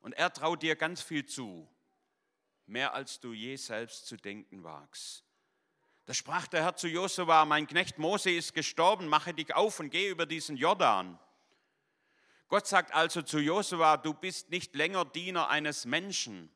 Und 0.00 0.12
er 0.12 0.32
traut 0.32 0.62
dir 0.62 0.76
ganz 0.76 1.02
viel 1.02 1.26
zu, 1.26 1.68
mehr 2.66 2.94
als 2.94 3.20
du 3.20 3.32
je 3.32 3.56
selbst 3.56 4.06
zu 4.06 4.16
denken 4.16 4.62
wagst. 4.62 5.24
Da 6.06 6.14
sprach 6.14 6.46
der 6.46 6.64
Herr 6.64 6.76
zu 6.76 6.88
Josua, 6.88 7.44
mein 7.44 7.66
Knecht 7.66 7.98
Mose 7.98 8.30
ist 8.30 8.54
gestorben, 8.54 9.06
mache 9.06 9.34
dich 9.34 9.54
auf 9.54 9.78
und 9.80 9.90
geh 9.90 10.08
über 10.08 10.26
diesen 10.26 10.56
Jordan. 10.56 11.18
Gott 12.48 12.66
sagt 12.66 12.92
also 12.92 13.22
zu 13.22 13.38
Josua, 13.38 13.96
du 13.96 14.12
bist 14.12 14.50
nicht 14.50 14.74
länger 14.74 15.04
Diener 15.04 15.48
eines 15.48 15.84
Menschen. 15.84 16.50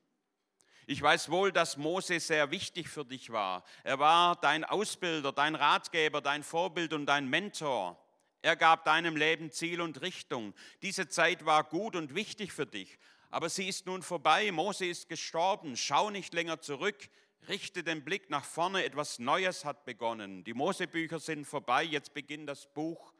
Ich 0.87 1.01
weiß 1.01 1.31
wohl, 1.31 1.53
dass 1.53 1.77
Mose 1.77 2.21
sehr 2.21 2.51
wichtig 2.51 2.89
für 2.89 3.05
dich 3.05 3.31
war. 3.31 3.65
Er 3.83 3.99
war 3.99 4.37
dein 4.37 4.65
Ausbilder, 4.65 5.33
dein 5.33 5.55
Ratgeber, 5.55 6.21
dein 6.21 6.43
Vorbild 6.43 6.93
und 6.93 7.07
dein 7.07 7.29
Mentor. 7.29 7.99
Er 8.43 8.57
gab 8.57 8.85
deinem 8.85 9.17
Leben 9.17 9.51
Ziel 9.51 9.81
und 9.81 10.03
Richtung. 10.03 10.53
Diese 10.83 11.09
Zeit 11.09 11.47
war 11.47 11.65
gut 11.65 11.97
und 11.97 12.15
wichtig 12.15 12.53
für 12.53 12.67
dich. 12.67 12.99
Aber 13.31 13.49
sie 13.49 13.69
ist 13.69 13.87
nun 13.87 14.03
vorbei. 14.03 14.53
Mose 14.53 14.87
ist 14.87 15.09
gestorben. 15.09 15.77
Schau 15.77 16.11
nicht 16.11 16.35
länger 16.35 16.61
zurück. 16.61 17.09
Richte 17.49 17.83
den 17.83 18.05
Blick 18.05 18.31
nach 18.31 18.45
vorne, 18.45 18.85
etwas 18.85 19.19
Neues 19.19 19.65
hat 19.65 19.85
begonnen. 19.85 20.45
Die 20.45 20.55
Mosebücher 20.55 21.19
sind 21.19 21.45
vorbei, 21.45 21.85
jetzt 21.85 22.15
beginnt 22.15 22.49
das 22.49 22.73
Buch 22.73 23.13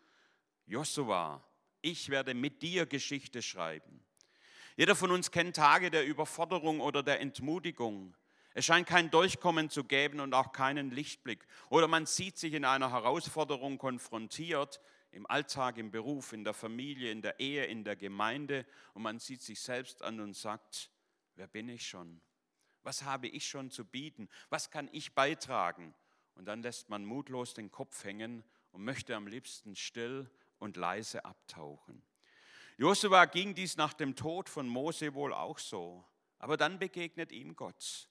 Josua. 0.67 1.45
Ich 1.83 2.09
werde 2.09 2.33
mit 2.33 2.63
dir 2.63 2.87
Geschichte 2.87 3.43
schreiben. 3.43 4.03
Jeder 4.77 4.97
von 4.97 5.13
uns 5.13 5.31
kennt 5.31 5.55
Tage 5.55 5.91
der 5.91 6.05
Überforderung 6.05 6.81
oder 6.81 7.03
der 7.03 7.21
Entmutigung. 7.21 8.17
Es 8.55 8.65
scheint 8.65 8.89
kein 8.89 9.11
Durchkommen 9.11 9.71
zu 9.71 9.85
geben 9.85 10.21
und 10.21 10.35
auch 10.35 10.53
keinen 10.53 10.91
Lichtblick. 10.91 11.47
Oder 11.71 11.87
man 11.87 12.07
sieht 12.07 12.39
sich 12.39 12.55
in 12.55 12.65
einer 12.65 12.91
Herausforderung 12.91 13.79
konfrontiert, 13.79 14.81
im 15.13 15.31
Alltag, 15.31 15.79
im 15.79 15.93
Beruf, 15.93 16.33
in 16.33 16.43
der 16.43 16.55
Familie, 16.55 17.13
in 17.13 17.23
der 17.23 17.39
Ehe, 17.39 17.65
in 17.67 17.85
der 17.85 17.95
Gemeinde 17.95 18.67
und 18.95 19.03
man 19.03 19.21
sieht 19.21 19.43
sich 19.43 19.61
selbst 19.61 20.03
an 20.03 20.19
und 20.19 20.35
sagt, 20.35 20.91
wer 21.37 21.47
bin 21.47 21.69
ich 21.69 21.87
schon? 21.87 22.21
Was 22.83 23.05
habe 23.05 23.29
ich 23.29 23.47
schon 23.47 23.71
zu 23.71 23.85
bieten? 23.85 24.29
Was 24.51 24.71
kann 24.71 24.89
ich 24.93 25.15
beitragen? 25.15 25.95
Und 26.35 26.47
dann 26.47 26.63
lässt 26.63 26.91
man 26.91 27.05
mutlos 27.05 27.55
den 27.55 27.71
Kopf 27.71 28.03
hängen 28.03 28.43
und 28.73 28.83
möchte 28.85 29.15
am 29.15 29.29
liebsten 29.29 29.77
still 29.77 30.29
und 30.59 30.77
leise 30.77 31.25
abtauchen. 31.25 32.03
Josua 32.77 33.27
ging 33.27 33.55
dies 33.55 33.77
nach 33.77 33.93
dem 33.93 34.17
Tod 34.17 34.49
von 34.49 34.69
Mose 34.69 35.15
wohl 35.15 35.33
auch 35.33 35.59
so. 35.59 36.05
Aber 36.39 36.57
dann 36.57 36.79
begegnet 36.79 37.33
ihm 37.33 37.55
Gott, 37.57 38.09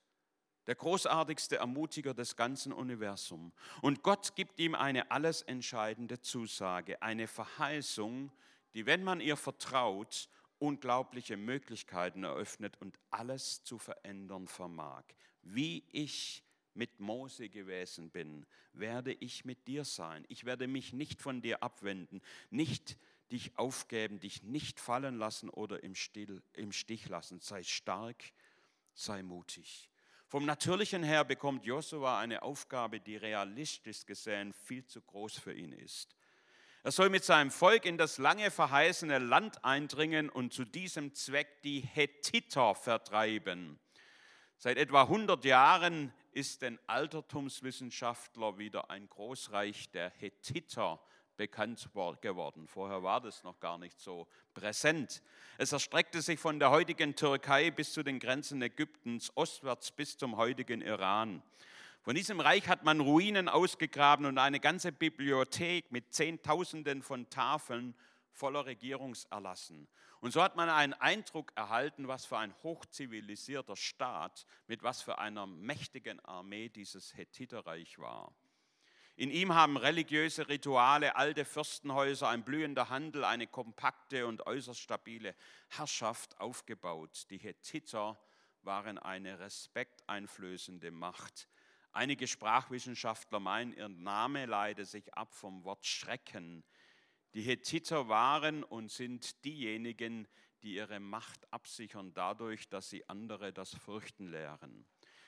der 0.67 0.75
großartigste 0.75 1.58
Ermutiger 1.58 2.13
des 2.13 2.36
ganzen 2.36 2.72
Universums. 2.72 3.53
Und 3.82 4.01
Gott 4.01 4.36
gibt 4.36 4.60
ihm 4.60 4.75
eine 4.75 5.12
alles 5.12 5.41
entscheidende 5.41 6.22
Zusage, 6.22 7.01
eine 7.01 7.27
Verheißung, 7.27 8.32
die, 8.74 8.86
wenn 8.86 9.03
man 9.03 9.20
ihr 9.20 9.38
vertraut, 9.38 10.29
unglaubliche 10.60 11.36
Möglichkeiten 11.36 12.24
eröffnet 12.24 12.77
und 12.79 12.98
alles 13.12 13.63
zu 13.63 13.77
verändern 13.77 14.48
vermag. 14.48 15.03
Wie 15.41 15.84
ich 15.91 16.43
mit 16.74 17.00
Mose 17.00 17.50
gewesen 17.50 18.10
bin, 18.10 18.46
werde 18.72 19.13
ich 19.13 19.46
mit 19.46 19.67
dir 19.67 19.84
sein. 19.84 20.25
Ich 20.29 20.46
werde 20.46 20.67
mich 20.67 20.93
nicht 20.93 21.22
von 21.22 21.41
dir 21.41 21.62
abwenden, 21.62 22.22
nicht 22.50 22.98
dich 23.34 23.58
aufgeben, 23.58 24.20
dich 24.20 24.44
nicht 24.44 24.80
fallen 24.80 25.18
lassen 25.18 25.50
oder 25.50 25.84
im, 25.84 25.96
Still, 25.96 26.42
im 26.54 26.72
Stich 26.72 27.10
lassen. 27.10 27.40
Sei 27.40 27.63
stark, 27.63 28.24
sei 28.94 29.24
mutig. 29.24 29.90
Vom 30.28 30.46
Natürlichen 30.46 31.04
her 31.04 31.25
bekommt 31.25 31.66
Josua 31.66 32.20
eine 32.20 32.44
Aufgabe, 32.44 33.00
die 33.00 33.18
realistisch 33.18 34.06
gesehen 34.06 34.54
viel 34.54 34.86
zu 34.86 35.02
groß 35.02 35.38
für 35.40 35.54
ihn 35.54 35.74
ist. 35.74 36.16
Er 36.84 36.92
soll 36.92 37.10
mit 37.10 37.24
seinem 37.24 37.50
Volk 37.50 37.86
in 37.86 37.98
das 37.98 38.18
lange 38.18 38.52
verheißene 38.52 39.18
Land 39.18 39.63
eindringen 39.63 40.30
und 40.30 40.54
zu 40.54 40.66
diesem 40.66 41.16
Zweck 41.16 41.62
die 41.63 41.82
Hethiter 41.82 42.75
vertreiben. 42.75 43.80
Seit 44.58 44.78
etwa 44.78 45.04
100 45.04 45.44
Jahren 45.46 46.13
ist 46.34 46.62
den 46.62 46.78
Altertumswissenschaftler 46.88 48.58
wieder 48.58 48.90
ein 48.90 49.08
Großreich 49.08 49.92
der 49.92 50.10
Hethiter 50.10 51.00
bekannt 51.38 51.90
geworden. 52.22 52.68
Vorher 52.68 53.04
war 53.04 53.22
das 53.22 53.44
noch 53.44 53.60
gar 53.60 53.78
nicht 53.78 54.00
so 54.00 54.28
präsent. 54.54 55.22
Es 55.58 55.72
erstreckte 55.72 56.22
sich 56.22 56.40
von 56.40 56.60
der 56.60 56.70
heutigen 56.70 57.16
Türkei 57.16 57.72
bis 57.72 57.94
zu 57.94 58.04
den 58.04 58.20
Grenzen 58.20 58.62
Ägyptens, 58.62 59.32
ostwärts 59.36 59.92
bis 59.92 60.18
zum 60.18 60.38
heutigen 60.38 60.82
Iran. 60.82 61.42
Von 62.02 62.16
diesem 62.16 62.40
Reich 62.40 62.68
hat 62.68 62.84
man 62.84 63.00
Ruinen 63.00 63.48
ausgegraben 63.48 64.25
und 64.25 64.38
eine 64.38 64.60
ganze 64.60 64.92
Bibliothek 64.92 65.92
mit 65.92 66.13
Zehntausenden 66.13 67.02
von 67.02 67.30
Tafeln 67.30 67.96
voller 68.34 68.66
Regierungserlassen. 68.66 69.88
Und 70.20 70.32
so 70.32 70.42
hat 70.42 70.56
man 70.56 70.70
einen 70.70 70.94
Eindruck 70.94 71.52
erhalten, 71.56 72.08
was 72.08 72.25
für 72.25 72.38
ein 72.38 72.54
hochzivilisierter 72.63 73.75
Staat 73.75 74.46
mit 74.68 74.84
was 74.84 75.02
für 75.02 75.18
einer 75.18 75.46
mächtigen 75.46 76.20
Armee 76.22 76.70
dieses 76.70 77.16
Hethiterreich 77.16 78.00
war. 78.00 78.34
In 79.15 79.29
ihm 79.29 79.53
haben 79.53 79.77
religiöse 79.77 80.48
Rituale, 80.50 81.15
alte 81.15 81.46
Fürstenhäuser, 81.46 82.29
ein 82.29 82.43
blühender 82.43 82.89
Handel, 82.89 83.24
eine 83.24 83.45
kompakte 83.45 84.26
und 84.26 84.47
äußerst 84.47 84.82
stabile 84.82 85.36
Herrschaft 85.69 86.39
aufgebaut. 86.39 87.28
Die 87.30 87.38
Hethiter 87.38 88.19
waren 88.63 88.97
eine 88.97 89.39
respekteinflößende 89.39 90.89
Macht. 90.89 91.47
Einige 91.91 92.28
Sprachwissenschaftler 92.28 93.39
meinen, 93.39 93.73
ihr 93.73 93.88
Name 93.88 94.47
leite 94.47 94.84
sich 94.86 95.13
ab 95.13 95.36
vom 95.36 95.63
Wort 95.63 95.86
Schrecken. 95.86 96.63
Die 97.36 97.43
Hethiter 97.43 98.08
waren 98.08 98.63
und 98.63 98.91
sind 98.91 99.45
diejenigen, 99.45 100.28
die 100.63 100.73
ihre 100.73 100.99
Macht 100.99 101.52
absichern 101.54 102.13
dadurch, 102.15 102.67
dass 102.67 102.89
sie 102.89 103.08
andere 103.08 103.54
das 103.54 103.76
Fürchten 103.76 104.32
lehren. 104.32 104.88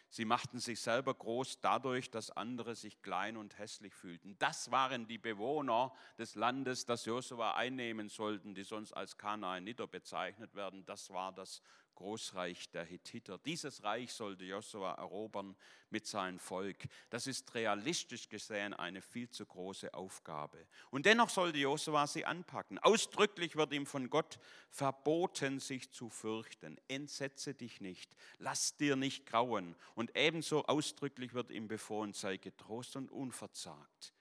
Sie 0.09 0.25
machten 0.25 0.59
sich 0.59 0.79
selber 0.79 1.13
groß 1.13 1.59
dadurch, 1.61 2.09
dass 2.09 2.31
andere 2.31 2.75
sich 2.75 3.01
klein 3.01 3.37
und 3.37 3.57
hässlich 3.57 3.93
fühlten. 3.93 4.37
Das 4.39 4.71
waren 4.71 5.07
die 5.07 5.17
Bewohner 5.17 5.93
des 6.17 6.35
Landes, 6.35 6.85
das 6.85 7.05
Josua 7.05 7.55
einnehmen 7.55 8.09
sollten, 8.09 8.55
die 8.55 8.63
sonst 8.63 8.93
als 8.93 9.17
Kanaaniter 9.17 9.87
bezeichnet 9.87 10.55
werden. 10.55 10.85
Das 10.85 11.09
war 11.09 11.33
das 11.33 11.61
Großreich 11.95 12.69
der 12.69 12.85
Hethiter. 12.85 13.37
Dieses 13.39 13.83
Reich 13.83 14.11
sollte 14.13 14.43
Josua 14.45 14.93
erobern 14.93 15.55
mit 15.89 16.05
seinem 16.05 16.39
Volk. 16.39 16.77
Das 17.09 17.25
ist 17.25 17.53
realistisch 17.55 18.29
gesehen 18.29 18.73
eine 18.73 19.01
viel 19.01 19.29
zu 19.29 19.45
große 19.45 19.93
Aufgabe. 19.93 20.67
Und 20.91 21.05
dennoch 21.05 21.29
sollte 21.29 21.57
Josua 21.57 22.05
sie 22.05 22.25
anpacken. 22.25 22.77
Ausdrücklich 22.79 23.55
wird 23.55 23.73
ihm 23.73 23.85
von 23.85 24.09
Gott 24.09 24.39
verboten, 24.69 25.59
sich 25.59 25.91
zu 25.91 26.09
fürchten. 26.09 26.79
Entsetze 26.87 27.53
dich 27.53 27.81
nicht, 27.81 28.15
lass 28.37 28.77
dir 28.77 28.95
nicht 28.95 29.25
grauen. 29.25 29.75
Und 29.95 30.15
ebenso 30.15 30.65
ausdrücklich 30.65 31.33
wird 31.33 31.49
ihm 31.49 31.67
befohlen, 31.67 32.13
sei 32.13 32.37
getrost 32.37 32.95
und 32.95 33.09
unverzagt. 33.09 34.13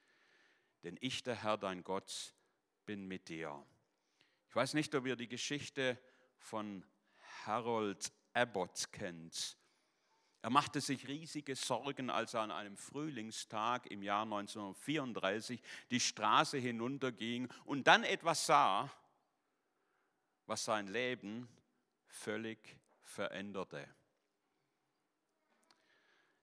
Denn 0.84 0.96
ich, 1.00 1.22
der 1.22 1.42
Herr, 1.42 1.58
dein 1.58 1.82
Gott, 1.82 2.34
bin 2.86 3.06
mit 3.06 3.28
dir. 3.28 3.64
Ich 4.48 4.56
weiß 4.56 4.74
nicht, 4.74 4.94
ob 4.94 5.06
ihr 5.06 5.16
die 5.16 5.28
Geschichte 5.28 5.98
von 6.38 6.84
Harold 7.46 8.12
Abbott 8.32 8.92
kennt. 8.92 9.56
Er 10.42 10.50
machte 10.50 10.82
sich 10.82 11.08
riesige 11.08 11.56
Sorgen, 11.56 12.10
als 12.10 12.34
er 12.34 12.42
an 12.42 12.50
einem 12.50 12.76
Frühlingstag 12.76 13.86
im 13.86 14.02
Jahr 14.02 14.24
1934 14.24 15.62
die 15.90 16.00
Straße 16.00 16.58
hinunterging 16.58 17.48
und 17.64 17.86
dann 17.86 18.04
etwas 18.04 18.44
sah, 18.44 18.90
was 20.46 20.64
sein 20.64 20.88
Leben 20.88 21.48
völlig 22.06 22.76
veränderte. 23.00 23.88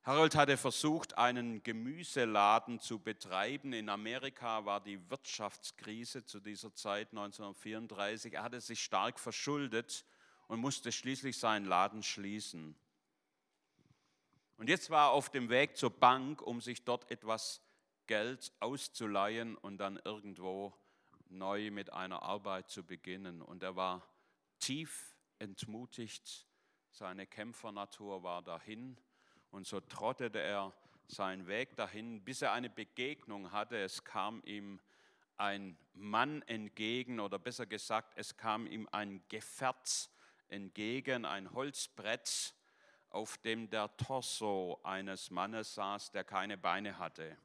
Harold 0.03 0.33
hatte 0.33 0.57
versucht, 0.57 1.15
einen 1.19 1.61
Gemüseladen 1.61 2.79
zu 2.79 2.97
betreiben. 2.97 3.71
In 3.71 3.87
Amerika 3.87 4.65
war 4.65 4.81
die 4.81 4.99
Wirtschaftskrise 5.11 6.25
zu 6.25 6.39
dieser 6.39 6.73
Zeit 6.73 7.09
1934. 7.11 8.33
Er 8.33 8.41
hatte 8.41 8.61
sich 8.61 8.83
stark 8.83 9.19
verschuldet 9.19 10.03
und 10.51 10.59
musste 10.59 10.91
schließlich 10.91 11.37
seinen 11.37 11.63
Laden 11.63 12.03
schließen. 12.03 12.75
Und 14.57 14.67
jetzt 14.67 14.89
war 14.89 15.07
er 15.07 15.11
auf 15.11 15.29
dem 15.29 15.47
Weg 15.47 15.77
zur 15.77 15.91
Bank, 15.91 16.41
um 16.41 16.59
sich 16.59 16.83
dort 16.83 17.09
etwas 17.09 17.61
Geld 18.05 18.51
auszuleihen 18.59 19.55
und 19.55 19.77
dann 19.77 19.97
irgendwo 20.03 20.73
neu 21.29 21.71
mit 21.71 21.93
einer 21.93 22.23
Arbeit 22.23 22.67
zu 22.67 22.83
beginnen. 22.83 23.41
Und 23.41 23.63
er 23.63 23.77
war 23.77 24.05
tief 24.59 25.15
entmutigt, 25.39 26.45
seine 26.89 27.25
Kämpfernatur 27.27 28.21
war 28.21 28.41
dahin 28.41 28.97
und 29.51 29.65
so 29.65 29.79
trottete 29.79 30.41
er 30.41 30.73
seinen 31.07 31.47
Weg 31.47 31.77
dahin, 31.77 32.25
bis 32.25 32.41
er 32.41 32.51
eine 32.51 32.69
Begegnung 32.69 33.53
hatte. 33.53 33.77
Es 33.77 34.03
kam 34.03 34.41
ihm 34.43 34.81
ein 35.37 35.77
Mann 35.93 36.41
entgegen 36.41 37.21
oder 37.21 37.39
besser 37.39 37.65
gesagt, 37.65 38.11
es 38.17 38.35
kam 38.35 38.67
ihm 38.67 38.89
ein 38.91 39.23
Gefährt 39.29 40.09
entgegen 40.51 41.25
ein 41.25 41.51
Holzbrett, 41.53 42.53
auf 43.09 43.37
dem 43.39 43.69
der 43.69 43.95
Torso 43.97 44.79
eines 44.83 45.31
Mannes 45.31 45.75
saß, 45.75 46.11
der 46.11 46.23
keine 46.23 46.57
Beine 46.57 46.97
hatte. 46.97 47.37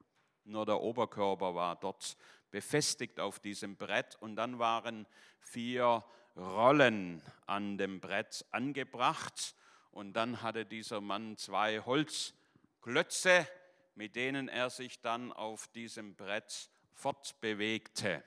Nur 0.44 0.66
der 0.66 0.80
Oberkörper 0.80 1.54
war 1.54 1.76
dort 1.76 2.16
befestigt 2.50 3.18
auf 3.18 3.40
diesem 3.40 3.76
Brett 3.76 4.16
und 4.20 4.36
dann 4.36 4.58
waren 4.58 5.06
vier 5.40 6.04
Rollen 6.36 7.22
an 7.46 7.78
dem 7.78 8.00
Brett 8.00 8.44
angebracht 8.50 9.54
und 9.90 10.12
dann 10.12 10.42
hatte 10.42 10.66
dieser 10.66 11.00
Mann 11.00 11.36
zwei 11.36 11.80
Holzklötze, 11.80 13.48
mit 13.94 14.14
denen 14.14 14.48
er 14.48 14.70
sich 14.70 15.00
dann 15.00 15.32
auf 15.32 15.68
diesem 15.68 16.14
Brett 16.14 16.70
fortbewegte. 16.92 18.22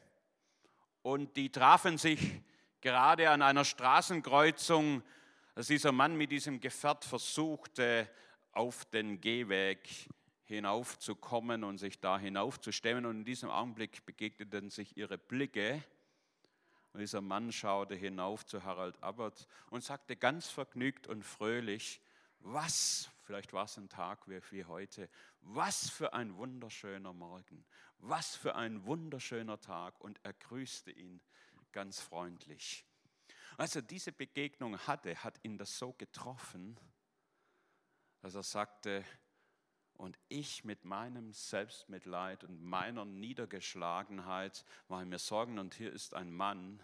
Und 1.01 1.37
die 1.37 1.51
trafen 1.51 1.97
sich 1.97 2.41
gerade 2.81 3.29
an 3.29 3.41
einer 3.41 3.65
Straßenkreuzung, 3.65 5.03
als 5.55 5.67
dieser 5.67 5.91
Mann 5.91 6.15
mit 6.15 6.31
diesem 6.31 6.59
Gefährt 6.59 7.05
versuchte, 7.05 8.09
auf 8.51 8.85
den 8.85 9.21
Gehweg 9.21 10.09
hinaufzukommen 10.45 11.63
und 11.63 11.77
sich 11.77 11.99
da 11.99 12.17
hinaufzustemmen. 12.17 13.05
Und 13.05 13.19
in 13.19 13.25
diesem 13.25 13.49
Augenblick 13.49 14.05
begegneten 14.05 14.69
sich 14.69 14.97
ihre 14.97 15.17
Blicke. 15.17 15.83
Und 16.93 17.01
dieser 17.01 17.21
Mann 17.21 17.51
schaute 17.51 17.95
hinauf 17.95 18.45
zu 18.45 18.63
Harald 18.63 19.01
Abbott 19.03 19.47
und 19.69 19.83
sagte 19.83 20.15
ganz 20.15 20.49
vergnügt 20.49 21.07
und 21.07 21.23
fröhlich, 21.23 22.01
was, 22.39 23.09
vielleicht 23.23 23.53
war 23.53 23.65
es 23.65 23.77
ein 23.77 23.89
Tag 23.89 24.27
wie 24.27 24.65
heute, 24.65 25.09
was 25.41 25.89
für 25.89 26.13
ein 26.13 26.35
wunderschöner 26.35 27.13
Morgen, 27.13 27.63
was 27.99 28.35
für 28.35 28.55
ein 28.55 28.85
wunderschöner 28.85 29.59
Tag. 29.59 29.99
Und 30.01 30.19
er 30.23 30.33
grüßte 30.33 30.89
ihn 30.91 31.21
ganz 31.71 31.99
freundlich. 31.99 32.86
Als 33.58 33.75
er 33.75 33.82
diese 33.82 34.12
Begegnung 34.12 34.77
hatte, 34.79 35.23
hat 35.23 35.39
ihn 35.43 35.58
das 35.58 35.77
so 35.77 35.93
getroffen, 35.93 36.79
dass 38.21 38.36
er 38.36 38.43
sagte, 38.43 39.03
und 39.99 40.17
ich 40.29 40.63
mit 40.63 40.86
meinem 40.86 41.34
Selbstmitleid 41.34 42.45
und 42.45 42.63
meiner 42.63 43.03
Niedergeschlagenheit 43.03 44.63
mache 44.88 45.05
mir 45.05 45.19
Sorgen. 45.19 45.60
Und 45.60 45.73
hier 45.73 45.91
ist 45.91 46.13
ein 46.13 46.32
Mann, 46.32 46.82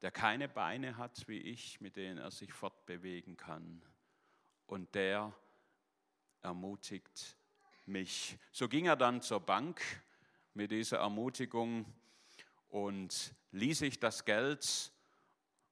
der 0.00 0.10
keine 0.10 0.48
Beine 0.48 0.96
hat 0.96 1.28
wie 1.28 1.38
ich, 1.38 1.82
mit 1.82 1.96
denen 1.96 2.16
er 2.16 2.30
sich 2.30 2.50
fortbewegen 2.50 3.36
kann. 3.36 3.84
Und 4.66 4.94
der 4.94 5.34
ermutigt 6.40 7.36
mich. 7.84 8.38
So 8.50 8.66
ging 8.66 8.86
er 8.86 8.96
dann 8.96 9.20
zur 9.20 9.40
Bank 9.40 9.82
mit 10.54 10.70
dieser 10.70 11.00
Ermutigung 11.00 11.84
und 12.74 13.36
ließ 13.52 13.78
sich 13.78 14.00
das 14.00 14.24
Geld 14.24 14.92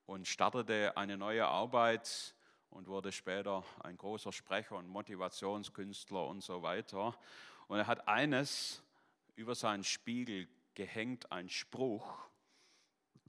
und 0.06 0.28
startete 0.28 0.96
eine 0.96 1.16
neue 1.16 1.44
Arbeit 1.44 2.36
und 2.70 2.86
wurde 2.86 3.10
später 3.10 3.64
ein 3.80 3.96
großer 3.96 4.30
Sprecher 4.30 4.76
und 4.76 4.86
Motivationskünstler 4.86 6.24
und 6.28 6.44
so 6.44 6.62
weiter. 6.62 7.18
Und 7.66 7.78
er 7.78 7.88
hat 7.88 8.06
eines 8.06 8.84
über 9.34 9.56
seinen 9.56 9.82
Spiegel 9.82 10.46
gehängt, 10.74 11.32
ein 11.32 11.48
Spruch, 11.48 12.28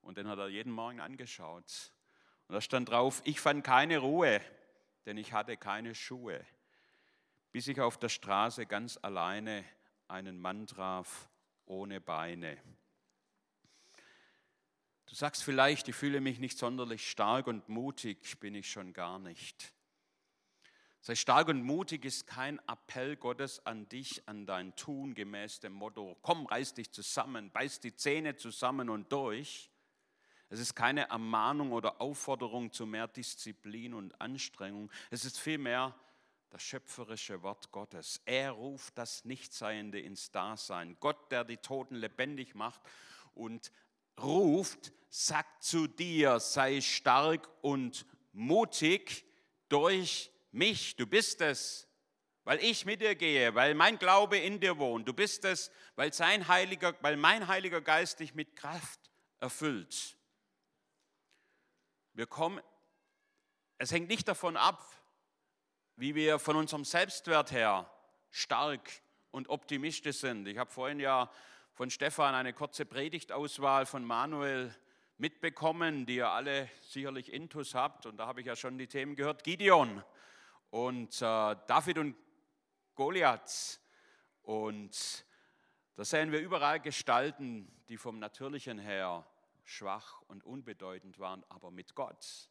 und 0.03 0.19
den 0.19 0.27
hat 0.27 0.37
er 0.37 0.49
jeden 0.49 0.71
Morgen 0.71 0.99
angeschaut. 0.99 1.93
Und 2.47 2.53
da 2.53 2.61
stand 2.61 2.89
drauf, 2.89 3.23
ich 3.25 3.39
fand 3.39 3.63
keine 3.63 3.97
Ruhe, 3.97 4.39
denn 5.07 5.17
ich 5.17 5.33
hatte 5.33 5.57
keine 5.57 5.95
Schuhe, 5.95 6.45
bis 7.51 7.67
ich 7.67 7.81
auf 7.81 7.97
der 7.97 8.09
Straße 8.09 8.67
ganz 8.67 8.99
alleine 9.01 9.65
einen 10.07 10.39
Mann 10.39 10.67
traf 10.67 11.27
ohne 11.65 11.99
Beine. 11.99 12.61
Du 15.13 15.17
sagst 15.19 15.43
vielleicht, 15.43 15.87
ich 15.87 15.95
fühle 15.95 16.21
mich 16.21 16.39
nicht 16.39 16.57
sonderlich 16.57 17.07
stark 17.07 17.45
und 17.45 17.69
mutig, 17.69 18.39
bin 18.39 18.55
ich 18.55 18.71
schon 18.71 18.93
gar 18.93 19.19
nicht. 19.19 19.71
Sei 21.01 21.13
stark 21.13 21.49
und 21.49 21.61
mutig 21.61 22.03
ist 22.03 22.25
kein 22.25 22.59
Appell 22.67 23.15
Gottes 23.15 23.63
an 23.63 23.87
dich, 23.89 24.27
an 24.27 24.47
dein 24.47 24.75
Tun 24.75 25.13
gemäß 25.13 25.59
dem 25.59 25.73
Motto, 25.73 26.17
komm, 26.23 26.47
reiß 26.47 26.73
dich 26.73 26.91
zusammen, 26.91 27.51
beiß 27.51 27.79
die 27.79 27.95
Zähne 27.95 28.37
zusammen 28.37 28.89
und 28.89 29.11
durch. 29.11 29.69
Es 30.49 30.59
ist 30.59 30.73
keine 30.73 31.07
Ermahnung 31.09 31.73
oder 31.73 32.01
Aufforderung 32.01 32.71
zu 32.71 32.87
mehr 32.87 33.07
Disziplin 33.07 33.93
und 33.93 34.19
Anstrengung. 34.19 34.91
Es 35.11 35.25
ist 35.25 35.39
vielmehr 35.39 35.95
das 36.49 36.63
schöpferische 36.63 37.43
Wort 37.43 37.71
Gottes. 37.71 38.19
Er 38.25 38.49
ruft 38.49 38.97
das 38.97 39.25
Nichtseiende 39.25 39.99
ins 39.99 40.31
Dasein. 40.31 40.97
Gott, 40.99 41.31
der 41.31 41.43
die 41.43 41.57
Toten 41.57 41.97
lebendig 41.97 42.55
macht 42.55 42.81
und 43.35 43.71
ruft, 44.19 44.91
sagt 45.15 45.61
zu 45.61 45.85
dir, 45.85 46.39
sei 46.39 46.81
stark 46.81 47.47
und 47.61 48.07
mutig 48.31 49.23
durch 49.69 50.31
mich. 50.51 50.95
Du 50.95 51.05
bist 51.05 51.39
es, 51.41 51.87
weil 52.45 52.57
ich 52.63 52.83
mit 52.85 52.99
dir 52.99 53.13
gehe, 53.13 53.53
weil 53.53 53.75
mein 53.75 53.99
Glaube 53.99 54.39
in 54.39 54.59
dir 54.59 54.79
wohnt. 54.79 55.07
Du 55.07 55.13
bist 55.13 55.45
es, 55.45 55.69
weil, 55.95 56.11
sein 56.11 56.47
Heiliger, 56.47 56.95
weil 57.01 57.15
mein 57.15 57.47
Heiliger 57.47 57.79
Geist 57.79 58.21
dich 58.21 58.33
mit 58.33 58.55
Kraft 58.55 59.11
erfüllt. 59.39 60.17
Wir 62.13 62.25
kommen, 62.25 62.59
es 63.77 63.91
hängt 63.91 64.09
nicht 64.09 64.27
davon 64.27 64.57
ab, 64.57 64.83
wie 65.95 66.15
wir 66.15 66.39
von 66.39 66.55
unserem 66.55 66.85
Selbstwert 66.85 67.51
her 67.51 67.87
stark 68.31 68.89
und 69.29 69.47
optimistisch 69.47 70.17
sind. 70.17 70.47
Ich 70.47 70.57
habe 70.57 70.71
vorhin 70.71 70.99
ja 70.99 71.29
von 71.73 71.91
Stefan 71.91 72.33
eine 72.33 72.53
kurze 72.53 72.83
Predigtauswahl 72.83 73.85
von 73.85 74.03
Manuel 74.03 74.75
mitbekommen, 75.23 76.05
die 76.05 76.17
ihr 76.17 76.27
alle 76.27 76.69
sicherlich 76.81 77.31
intus 77.31 77.75
habt. 77.75 78.05
Und 78.05 78.17
da 78.17 78.27
habe 78.27 78.41
ich 78.41 78.45
ja 78.45 78.57
schon 78.57 78.77
die 78.77 78.87
Themen 78.87 79.15
gehört. 79.15 79.45
Gideon 79.45 80.03
und 80.69 81.15
äh, 81.15 81.55
David 81.65 81.97
und 81.97 82.17
Goliath. 82.93 83.79
Und 84.41 85.25
da 85.95 86.03
sehen 86.03 86.33
wir 86.33 86.41
überall 86.41 86.81
Gestalten, 86.81 87.71
die 87.87 87.95
vom 87.95 88.19
Natürlichen 88.19 88.79
her 88.79 89.25
schwach 89.63 90.21
und 90.23 90.43
unbedeutend 90.43 91.19
waren, 91.19 91.45
aber 91.47 91.71
mit 91.71 91.95
Gott 91.95 92.49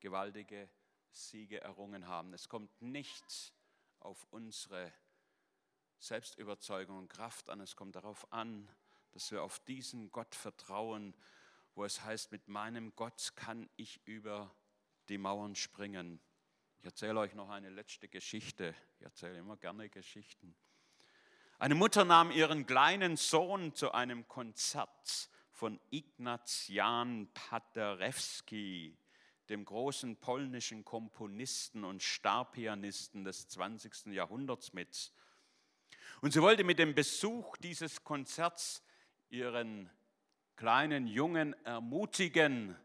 gewaltige 0.00 0.68
Siege 1.12 1.62
errungen 1.62 2.06
haben. 2.08 2.34
Es 2.34 2.46
kommt 2.50 2.82
nicht 2.82 3.54
auf 4.00 4.26
unsere 4.28 4.92
Selbstüberzeugung 5.98 6.98
und 6.98 7.08
Kraft 7.08 7.48
an. 7.48 7.60
Es 7.60 7.74
kommt 7.74 7.96
darauf 7.96 8.30
an, 8.34 8.68
dass 9.12 9.32
wir 9.32 9.42
auf 9.42 9.60
diesen 9.60 10.12
Gott 10.12 10.34
vertrauen, 10.34 11.14
wo 11.76 11.84
es 11.84 12.02
heißt, 12.02 12.32
mit 12.32 12.48
meinem 12.48 12.96
Gott 12.96 13.34
kann 13.36 13.68
ich 13.76 14.00
über 14.06 14.50
die 15.10 15.18
Mauern 15.18 15.54
springen. 15.54 16.18
Ich 16.78 16.86
erzähle 16.86 17.20
euch 17.20 17.34
noch 17.34 17.50
eine 17.50 17.68
letzte 17.68 18.08
Geschichte. 18.08 18.74
Ich 18.98 19.04
erzähle 19.04 19.38
immer 19.38 19.58
gerne 19.58 19.90
Geschichten. 19.90 20.56
Eine 21.58 21.74
Mutter 21.74 22.06
nahm 22.06 22.30
ihren 22.30 22.66
kleinen 22.66 23.18
Sohn 23.18 23.74
zu 23.74 23.92
einem 23.92 24.26
Konzert 24.26 25.28
von 25.52 25.78
Ignaz 25.90 26.66
Jan 26.68 27.28
Paderewski, 27.34 28.96
dem 29.50 29.66
großen 29.66 30.16
polnischen 30.16 30.82
Komponisten 30.82 31.84
und 31.84 32.02
Starpianisten 32.02 33.24
des 33.24 33.48
20. 33.48 34.06
Jahrhunderts 34.06 34.72
mit. 34.72 35.12
Und 36.22 36.32
sie 36.32 36.40
wollte 36.40 36.64
mit 36.64 36.78
dem 36.78 36.94
Besuch 36.94 37.58
dieses 37.58 38.02
Konzerts 38.02 38.82
ihren 39.28 39.90
kleinen 40.56 41.06
Jungen 41.06 41.54
ermutigen, 41.64 42.76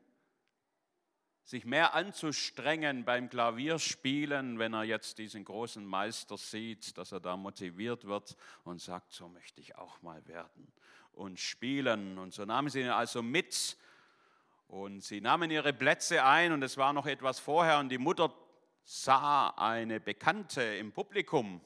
sich 1.44 1.66
mehr 1.66 1.94
anzustrengen 1.94 3.04
beim 3.04 3.30
Klavierspielen, 3.30 4.60
wenn 4.60 4.74
er 4.74 4.84
jetzt 4.84 5.18
diesen 5.18 5.44
großen 5.44 5.84
Meister 5.84 6.38
sieht, 6.38 6.98
dass 6.98 7.12
er 7.12 7.20
da 7.20 7.36
motiviert 7.36 8.06
wird 8.06 8.38
und 8.64 8.82
sagt, 8.82 9.12
so 9.12 9.28
möchte 9.28 9.60
ich 9.60 9.76
auch 9.76 10.02
mal 10.02 10.26
werden 10.28 10.72
und 11.12 11.40
spielen. 11.40 12.18
Und 12.18 12.34
so 12.34 12.46
nahmen 12.46 12.70
sie 12.70 12.82
ihn 12.82 12.90
also 12.90 13.22
mit 13.22 13.78
und 14.68 15.02
sie 15.02 15.20
nahmen 15.20 15.52
ihre 15.52 15.74
Plätze 15.74 16.24
ein 16.24 16.54
und 16.54 16.64
es 16.64 16.78
war 16.78 16.94
noch 16.94 17.06
etwas 17.06 17.40
vorher 17.40 17.80
und 17.80 17.90
die 17.90 17.98
Mutter 17.98 18.34
sah 18.84 19.50
eine 19.50 20.00
Bekannte 20.00 20.62
im 20.62 20.92
Publikum 20.92 21.62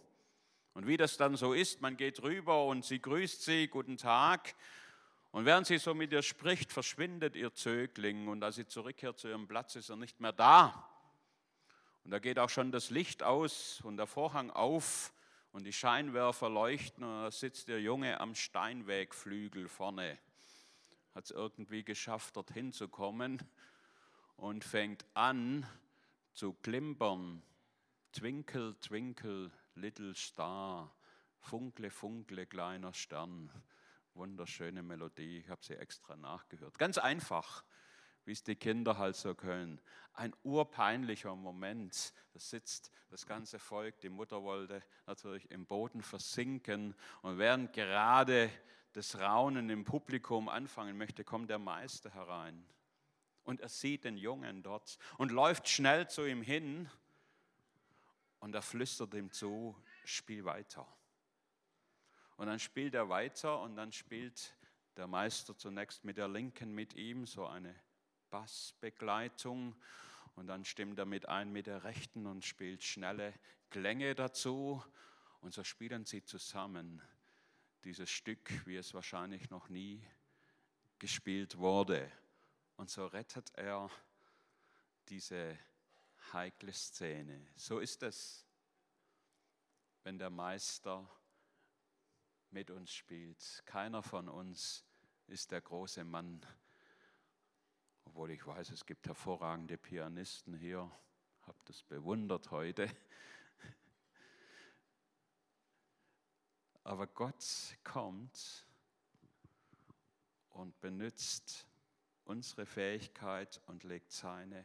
und 0.75 0.87
wie 0.87 0.97
das 0.97 1.15
dann 1.15 1.37
so 1.37 1.53
ist, 1.53 1.79
man 1.81 1.95
geht 1.95 2.21
rüber 2.21 2.65
und 2.65 2.83
sie 2.83 3.01
grüßt 3.01 3.43
sie, 3.43 3.69
guten 3.69 3.95
Tag. 3.95 4.55
Und 5.35 5.43
während 5.43 5.67
sie 5.67 5.79
so 5.79 5.93
mit 5.93 6.13
ihr 6.13 6.21
spricht, 6.21 6.71
verschwindet 6.71 7.35
ihr 7.35 7.53
Zögling. 7.53 8.29
Und 8.29 8.41
als 8.41 8.55
sie 8.55 8.67
zurückkehrt 8.67 9.19
zu 9.19 9.27
ihrem 9.27 9.49
Platz, 9.49 9.75
ist 9.75 9.89
er 9.89 9.97
nicht 9.97 10.21
mehr 10.21 10.31
da. 10.31 10.89
Und 12.05 12.11
da 12.11 12.19
geht 12.19 12.39
auch 12.39 12.49
schon 12.49 12.71
das 12.71 12.89
Licht 12.89 13.21
aus 13.21 13.81
und 13.81 13.97
der 13.97 14.07
Vorhang 14.07 14.49
auf 14.49 15.11
und 15.51 15.65
die 15.65 15.73
Scheinwerfer 15.73 16.47
leuchten. 16.47 17.03
Und 17.03 17.23
da 17.23 17.31
sitzt 17.31 17.67
der 17.67 17.81
Junge 17.81 18.21
am 18.21 18.33
Steinwegflügel 18.33 19.67
vorne. 19.67 20.17
Hat 21.13 21.25
es 21.25 21.31
irgendwie 21.31 21.83
geschafft, 21.83 22.37
dorthin 22.37 22.71
zu 22.71 22.87
kommen 22.87 23.43
und 24.37 24.63
fängt 24.63 25.03
an 25.15 25.67
zu 26.33 26.53
klimpern. 26.53 27.41
Twinkle, 28.13 28.79
twinkle, 28.79 29.51
Little 29.73 30.15
Star, 30.15 30.95
Funkle, 31.41 31.91
Funkle, 31.91 32.45
kleiner 32.45 32.93
Stern. 32.93 33.51
Wunderschöne 34.15 34.81
Melodie, 34.81 35.39
ich 35.39 35.49
habe 35.49 35.63
sie 35.63 35.75
extra 35.75 36.15
nachgehört. 36.15 36.79
Ganz 36.79 36.97
einfach, 36.97 37.65
wie 38.23 38.31
es 38.31 38.43
die 38.43 38.55
Kinder 38.55 38.97
halt 38.97 39.17
so 39.17 39.35
können. 39.35 39.81
Ein 40.13 40.33
urpeinlicher 40.43 41.35
Moment. 41.35 42.13
Da 42.31 42.39
sitzt 42.39 42.91
das 43.09 43.25
ganze 43.25 43.59
Volk, 43.59 43.99
die 43.99 44.09
Mutter 44.09 44.41
wollte 44.41 44.81
natürlich 45.05 45.51
im 45.51 45.65
Boden 45.65 46.01
versinken. 46.01 46.95
Und 47.23 47.37
während 47.37 47.73
gerade 47.73 48.49
das 48.93 49.19
Raunen 49.19 49.69
im 49.69 49.83
Publikum 49.83 50.47
anfangen 50.47 50.97
möchte, 50.97 51.25
kommt 51.25 51.49
der 51.49 51.59
Meister 51.59 52.09
herein. 52.13 52.65
Und 53.43 53.59
er 53.59 53.69
sieht 53.69 54.05
den 54.05 54.15
Jungen 54.15 54.63
dort 54.63 54.97
und 55.17 55.31
läuft 55.31 55.67
schnell 55.67 56.09
zu 56.09 56.25
ihm 56.25 56.41
hin 56.41 56.89
und 58.39 58.55
er 58.55 58.61
flüstert 58.61 59.13
ihm 59.13 59.29
zu, 59.31 59.75
spiel 60.05 60.45
weiter. 60.45 60.87
Und 62.37 62.47
dann 62.47 62.59
spielt 62.59 62.93
er 62.93 63.09
weiter 63.09 63.61
und 63.61 63.75
dann 63.75 63.91
spielt 63.91 64.55
der 64.97 65.07
Meister 65.07 65.57
zunächst 65.57 66.03
mit 66.03 66.17
der 66.17 66.27
Linken 66.27 66.73
mit 66.73 66.93
ihm 66.93 67.25
so 67.25 67.45
eine 67.45 67.75
Bassbegleitung 68.29 69.75
und 70.35 70.47
dann 70.47 70.65
stimmt 70.65 70.99
er 70.99 71.05
mit 71.05 71.27
ein 71.29 71.51
mit 71.51 71.67
der 71.67 71.83
Rechten 71.83 72.25
und 72.25 72.43
spielt 72.43 72.83
schnelle 72.83 73.33
Klänge 73.69 74.15
dazu 74.15 74.83
und 75.41 75.53
so 75.53 75.63
spielen 75.63 76.05
sie 76.05 76.23
zusammen 76.23 77.01
dieses 77.83 78.09
Stück, 78.09 78.65
wie 78.65 78.75
es 78.75 78.93
wahrscheinlich 78.93 79.49
noch 79.49 79.69
nie 79.69 80.05
gespielt 80.99 81.57
wurde. 81.57 82.11
Und 82.77 82.89
so 82.89 83.05
rettet 83.05 83.51
er 83.55 83.89
diese 85.07 85.57
heikle 86.33 86.73
Szene. 86.73 87.47
So 87.55 87.79
ist 87.79 88.03
es, 88.03 88.45
wenn 90.03 90.17
der 90.17 90.29
Meister 90.29 91.09
mit 92.55 92.71
uns 92.71 92.93
spielt. 92.93 93.63
Keiner 93.65 94.01
von 94.01 94.29
uns 94.29 94.85
ist 95.27 95.51
der 95.51 95.59
große 95.59 96.05
Mann, 96.05 96.39
obwohl 98.05 98.31
ich 98.31 98.47
weiß, 98.47 98.69
es 98.69 98.85
gibt 98.85 99.05
hervorragende 99.07 99.77
Pianisten 99.77 100.53
hier, 100.53 100.89
habe 101.41 101.57
das 101.65 101.83
bewundert 101.83 102.51
heute. 102.51 102.89
Aber 106.85 107.07
Gott 107.07 107.43
kommt 107.83 108.65
und 110.51 110.79
benutzt 110.79 111.67
unsere 112.23 112.65
Fähigkeit 112.65 113.59
und 113.65 113.83
legt 113.83 114.13
seine 114.13 114.63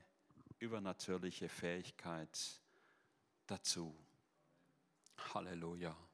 übernatürliche 0.61 1.49
Fähigkeit 1.49 2.63
dazu. 3.49 3.99
Halleluja. 5.35 6.10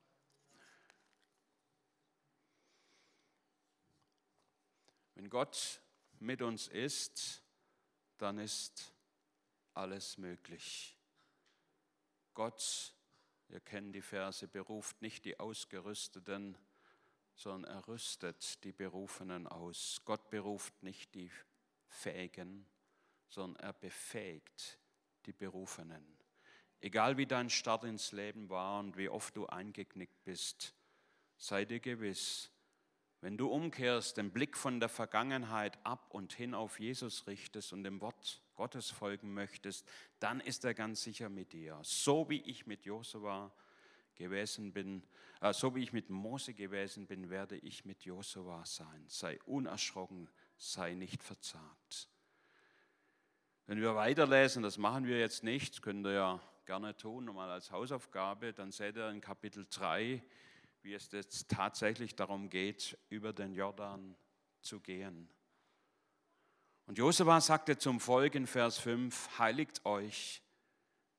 Wenn 5.16 5.30
Gott 5.30 5.80
mit 6.18 6.42
uns 6.42 6.68
ist, 6.68 7.42
dann 8.18 8.38
ist 8.38 8.92
alles 9.72 10.18
möglich. 10.18 10.94
Gott, 12.34 12.94
wir 13.48 13.60
kennen 13.60 13.92
die 13.92 14.02
Verse, 14.02 14.46
beruft 14.46 15.00
nicht 15.00 15.24
die 15.24 15.40
Ausgerüsteten, 15.40 16.58
sondern 17.34 17.72
er 17.72 17.88
rüstet 17.88 18.62
die 18.62 18.72
Berufenen 18.72 19.46
aus. 19.46 20.02
Gott 20.04 20.28
beruft 20.28 20.82
nicht 20.82 21.14
die 21.14 21.30
Fähigen, 21.88 22.66
sondern 23.26 23.62
er 23.64 23.72
befähigt 23.72 24.78
die 25.24 25.32
Berufenen. 25.32 26.18
Egal 26.80 27.16
wie 27.16 27.26
dein 27.26 27.48
Start 27.48 27.84
ins 27.84 28.12
Leben 28.12 28.50
war 28.50 28.80
und 28.80 28.98
wie 28.98 29.08
oft 29.08 29.34
du 29.34 29.46
eingeknickt 29.46 30.24
bist, 30.24 30.74
sei 31.38 31.64
dir 31.64 31.80
gewiss, 31.80 32.50
wenn 33.26 33.36
du 33.36 33.48
umkehrst, 33.48 34.18
den 34.18 34.30
Blick 34.30 34.56
von 34.56 34.78
der 34.78 34.88
Vergangenheit 34.88 35.84
ab 35.84 36.14
und 36.14 36.32
hin 36.32 36.54
auf 36.54 36.78
Jesus 36.78 37.26
richtest 37.26 37.72
und 37.72 37.82
dem 37.82 38.00
Wort 38.00 38.40
Gottes 38.54 38.92
folgen 38.92 39.34
möchtest, 39.34 39.84
dann 40.20 40.38
ist 40.38 40.64
er 40.64 40.74
ganz 40.74 41.02
sicher 41.02 41.28
mit 41.28 41.52
dir. 41.52 41.76
So 41.82 42.30
wie 42.30 42.40
ich 42.42 42.68
mit 42.68 42.84
Josua 42.84 43.50
gewesen 44.14 44.72
bin, 44.72 45.02
äh, 45.40 45.52
so 45.52 45.74
wie 45.74 45.82
ich 45.82 45.92
mit 45.92 46.08
Mose 46.08 46.54
gewesen 46.54 47.08
bin, 47.08 47.28
werde 47.28 47.56
ich 47.56 47.84
mit 47.84 48.04
Josua 48.04 48.64
sein. 48.64 49.04
Sei 49.08 49.40
unerschrocken, 49.44 50.30
sei 50.56 50.94
nicht 50.94 51.20
verzagt. 51.20 52.08
Wenn 53.66 53.80
wir 53.80 53.96
weiterlesen, 53.96 54.62
das 54.62 54.78
machen 54.78 55.04
wir 55.04 55.18
jetzt 55.18 55.42
nicht, 55.42 55.82
könnt 55.82 56.06
ihr 56.06 56.12
ja 56.12 56.40
gerne 56.64 56.96
tun, 56.96 57.24
nochmal 57.24 57.50
als 57.50 57.72
Hausaufgabe, 57.72 58.52
dann 58.52 58.70
seht 58.70 58.96
ihr 58.96 59.10
in 59.10 59.20
Kapitel 59.20 59.66
3, 59.68 60.22
wie 60.86 60.94
es 60.94 61.10
jetzt 61.10 61.48
tatsächlich 61.48 62.14
darum 62.14 62.48
geht, 62.48 62.96
über 63.08 63.32
den 63.32 63.52
Jordan 63.52 64.16
zu 64.60 64.78
gehen. 64.78 65.28
Und 66.86 66.96
Josua 66.96 67.40
sagte 67.40 67.76
zum 67.76 67.98
Volk 67.98 68.36
in 68.36 68.46
Vers 68.46 68.78
5, 68.78 69.40
heiligt 69.40 69.84
euch, 69.84 70.42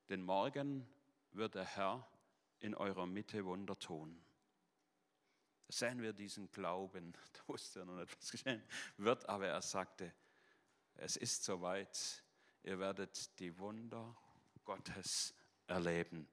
denn 0.08 0.22
morgen 0.22 0.88
wird 1.32 1.54
der 1.54 1.66
Herr 1.66 2.08
in 2.60 2.74
eurer 2.74 3.06
Mitte 3.06 3.44
Wunder 3.44 3.78
tun. 3.78 4.18
Sehen 5.68 6.00
wir 6.00 6.14
diesen 6.14 6.50
Glauben, 6.50 7.12
da 7.34 7.40
wusste 7.46 7.80
er 7.80 7.84
noch 7.84 7.96
nicht, 7.96 8.16
was 8.16 8.30
geschehen 8.30 8.62
wird, 8.96 9.28
aber 9.28 9.48
er 9.48 9.60
sagte, 9.60 10.14
es 10.94 11.18
ist 11.18 11.44
soweit, 11.44 12.24
ihr 12.62 12.78
werdet 12.78 13.38
die 13.38 13.56
Wunder 13.58 14.16
Gottes 14.64 15.34
erleben. 15.66 16.26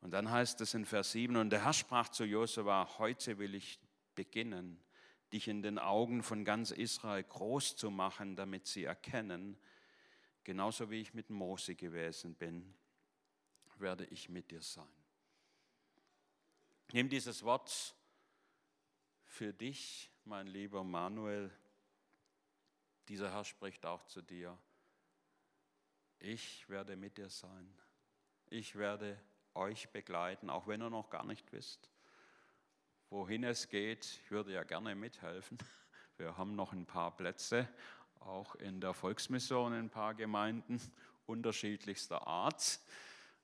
Und 0.00 0.12
dann 0.12 0.30
heißt 0.30 0.60
es 0.60 0.74
in 0.74 0.86
Vers 0.86 1.12
7, 1.12 1.36
und 1.36 1.50
der 1.50 1.64
Herr 1.64 1.72
sprach 1.72 2.08
zu 2.08 2.24
Josua, 2.24 2.98
heute 2.98 3.38
will 3.38 3.54
ich 3.54 3.78
beginnen, 4.14 4.82
dich 5.32 5.46
in 5.46 5.62
den 5.62 5.78
Augen 5.78 6.22
von 6.22 6.44
ganz 6.44 6.70
Israel 6.70 7.22
groß 7.22 7.76
zu 7.76 7.90
machen, 7.90 8.34
damit 8.34 8.66
sie 8.66 8.84
erkennen, 8.84 9.58
genauso 10.42 10.90
wie 10.90 11.00
ich 11.00 11.14
mit 11.14 11.30
Mose 11.30 11.74
gewesen 11.74 12.34
bin, 12.34 12.74
werde 13.78 14.04
ich 14.06 14.28
mit 14.28 14.50
dir 14.50 14.62
sein. 14.62 14.88
Nimm 16.92 17.08
dieses 17.08 17.42
Wort 17.44 17.94
für 19.24 19.52
dich, 19.52 20.10
mein 20.24 20.46
lieber 20.46 20.82
Manuel. 20.82 21.50
Dieser 23.08 23.30
Herr 23.32 23.44
spricht 23.44 23.86
auch 23.86 24.04
zu 24.06 24.22
dir. 24.22 24.58
Ich 26.18 26.68
werde 26.68 26.96
mit 26.96 27.16
dir 27.16 27.30
sein. 27.30 27.72
Ich 28.50 28.74
werde 28.76 29.20
euch 29.54 29.88
begleiten, 29.90 30.50
auch 30.50 30.66
wenn 30.66 30.82
ihr 30.82 30.90
noch 30.90 31.10
gar 31.10 31.24
nicht 31.24 31.52
wisst, 31.52 31.90
wohin 33.10 33.44
es 33.44 33.68
geht. 33.68 34.20
Ich 34.24 34.30
würde 34.30 34.52
ja 34.52 34.62
gerne 34.62 34.94
mithelfen. 34.94 35.58
Wir 36.16 36.36
haben 36.36 36.54
noch 36.54 36.72
ein 36.72 36.86
paar 36.86 37.16
Plätze, 37.16 37.68
auch 38.20 38.54
in 38.56 38.80
der 38.80 38.92
Volksmission 38.92 39.72
in 39.72 39.78
ein 39.80 39.90
paar 39.90 40.14
Gemeinden 40.14 40.80
unterschiedlichster 41.26 42.26
Art. 42.26 42.80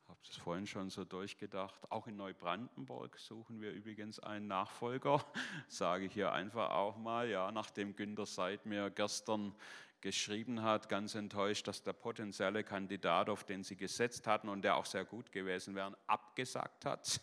Ich 0.02 0.08
habe 0.08 0.20
das 0.26 0.36
vorhin 0.36 0.66
schon 0.66 0.90
so 0.90 1.04
durchgedacht. 1.04 1.90
Auch 1.90 2.06
in 2.06 2.16
Neubrandenburg 2.16 3.18
suchen 3.18 3.60
wir 3.60 3.72
übrigens 3.72 4.20
einen 4.20 4.46
Nachfolger. 4.46 5.24
Sage 5.68 6.04
ich 6.04 6.12
hier 6.12 6.32
einfach 6.32 6.70
auch 6.70 6.96
mal, 6.96 7.28
ja, 7.28 7.50
nachdem 7.50 7.96
Günter 7.96 8.26
Seid 8.26 8.66
mir 8.66 8.90
gestern 8.90 9.52
geschrieben 10.00 10.62
hat, 10.62 10.88
ganz 10.88 11.14
enttäuscht, 11.14 11.66
dass 11.68 11.82
der 11.82 11.92
potenzielle 11.92 12.64
Kandidat, 12.64 13.28
auf 13.28 13.44
den 13.44 13.62
sie 13.62 13.76
gesetzt 13.76 14.26
hatten 14.26 14.48
und 14.48 14.62
der 14.62 14.76
auch 14.76 14.86
sehr 14.86 15.04
gut 15.04 15.32
gewesen 15.32 15.74
wäre, 15.74 15.96
abgesagt 16.06 16.84
hat. 16.84 17.20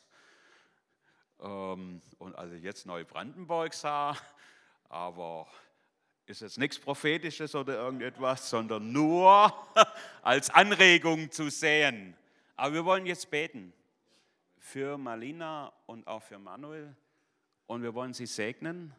Ähm, 1.40 2.02
und 2.18 2.36
also 2.36 2.56
jetzt 2.56 2.86
Neubrandenburg 2.86 3.74
sah, 3.74 4.18
aber 4.90 5.48
ist 6.26 6.42
jetzt 6.42 6.58
nichts 6.58 6.80
Prophetisches 6.80 7.54
oder 7.54 7.76
irgendetwas, 7.76 8.50
sondern 8.50 8.92
nur 8.92 9.54
als 10.22 10.50
Anregung 10.50 11.32
zu 11.32 11.50
sehen. 11.50 12.16
Aber 12.56 12.74
wir 12.74 12.86
wollen 12.86 13.06
jetzt 13.06 13.30
beten 13.30 13.74
für 14.58 14.98
Malina 14.98 15.74
und 15.86 16.08
auch 16.08 16.22
für 16.22 16.40
Manuel 16.40 16.96
und 17.68 17.84
wir 17.84 17.94
wollen 17.94 18.14
sie 18.14 18.26
segnen 18.26 18.96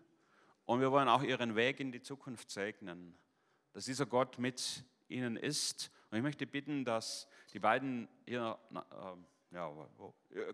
und 0.67 0.81
wir 0.81 0.93
wollen 0.93 1.09
auch 1.09 1.23
ihren 1.23 1.57
Weg 1.57 1.81
in 1.81 1.93
die 1.93 2.03
Zukunft 2.03 2.51
segnen 2.51 3.17
dass 3.75 3.85
dieser 3.85 4.07
Gott 4.07 4.39
mit 4.39 4.85
ihnen 5.09 5.37
ist. 5.37 5.91
Und 6.11 6.17
ich 6.17 6.23
möchte 6.23 6.47
bitten, 6.47 6.85
dass 6.85 7.29
die 7.53 7.59
beiden 7.59 8.09
hier, 8.25 8.57
äh, 8.73 9.55
ja, 9.55 9.71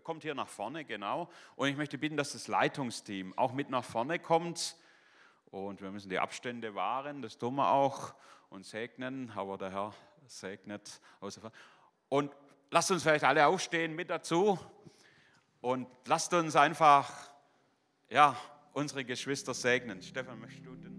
kommt 0.03 0.23
hier 0.23 0.35
nach 0.35 0.47
vorne, 0.47 0.83
genau. 0.83 1.29
Und 1.55 1.69
ich 1.69 1.77
möchte 1.77 1.97
bitten, 1.97 2.17
dass 2.17 2.33
das 2.33 2.47
Leitungsteam 2.47 3.37
auch 3.37 3.53
mit 3.53 3.69
nach 3.69 3.85
vorne 3.85 4.19
kommt. 4.19 4.75
Und 5.45 5.81
wir 5.81 5.91
müssen 5.91 6.09
die 6.09 6.19
Abstände 6.19 6.75
wahren, 6.75 7.21
das 7.21 7.37
tun 7.37 7.55
wir 7.55 7.71
auch 7.71 8.15
und 8.49 8.65
segnen, 8.65 9.31
aber 9.35 9.57
der 9.57 9.71
Herr 9.71 9.93
segnet. 10.25 10.99
Und 12.09 12.35
lasst 12.71 12.91
uns 12.91 13.03
vielleicht 13.03 13.23
alle 13.23 13.45
aufstehen 13.45 13.95
mit 13.95 14.09
dazu 14.09 14.59
und 15.61 15.87
lasst 16.05 16.33
uns 16.33 16.55
einfach 16.55 17.31
ja, 18.09 18.35
unsere 18.73 19.05
Geschwister 19.05 19.53
segnen. 19.53 20.01
Stefan, 20.01 20.39
möchtest 20.39 20.65
du? 20.65 20.90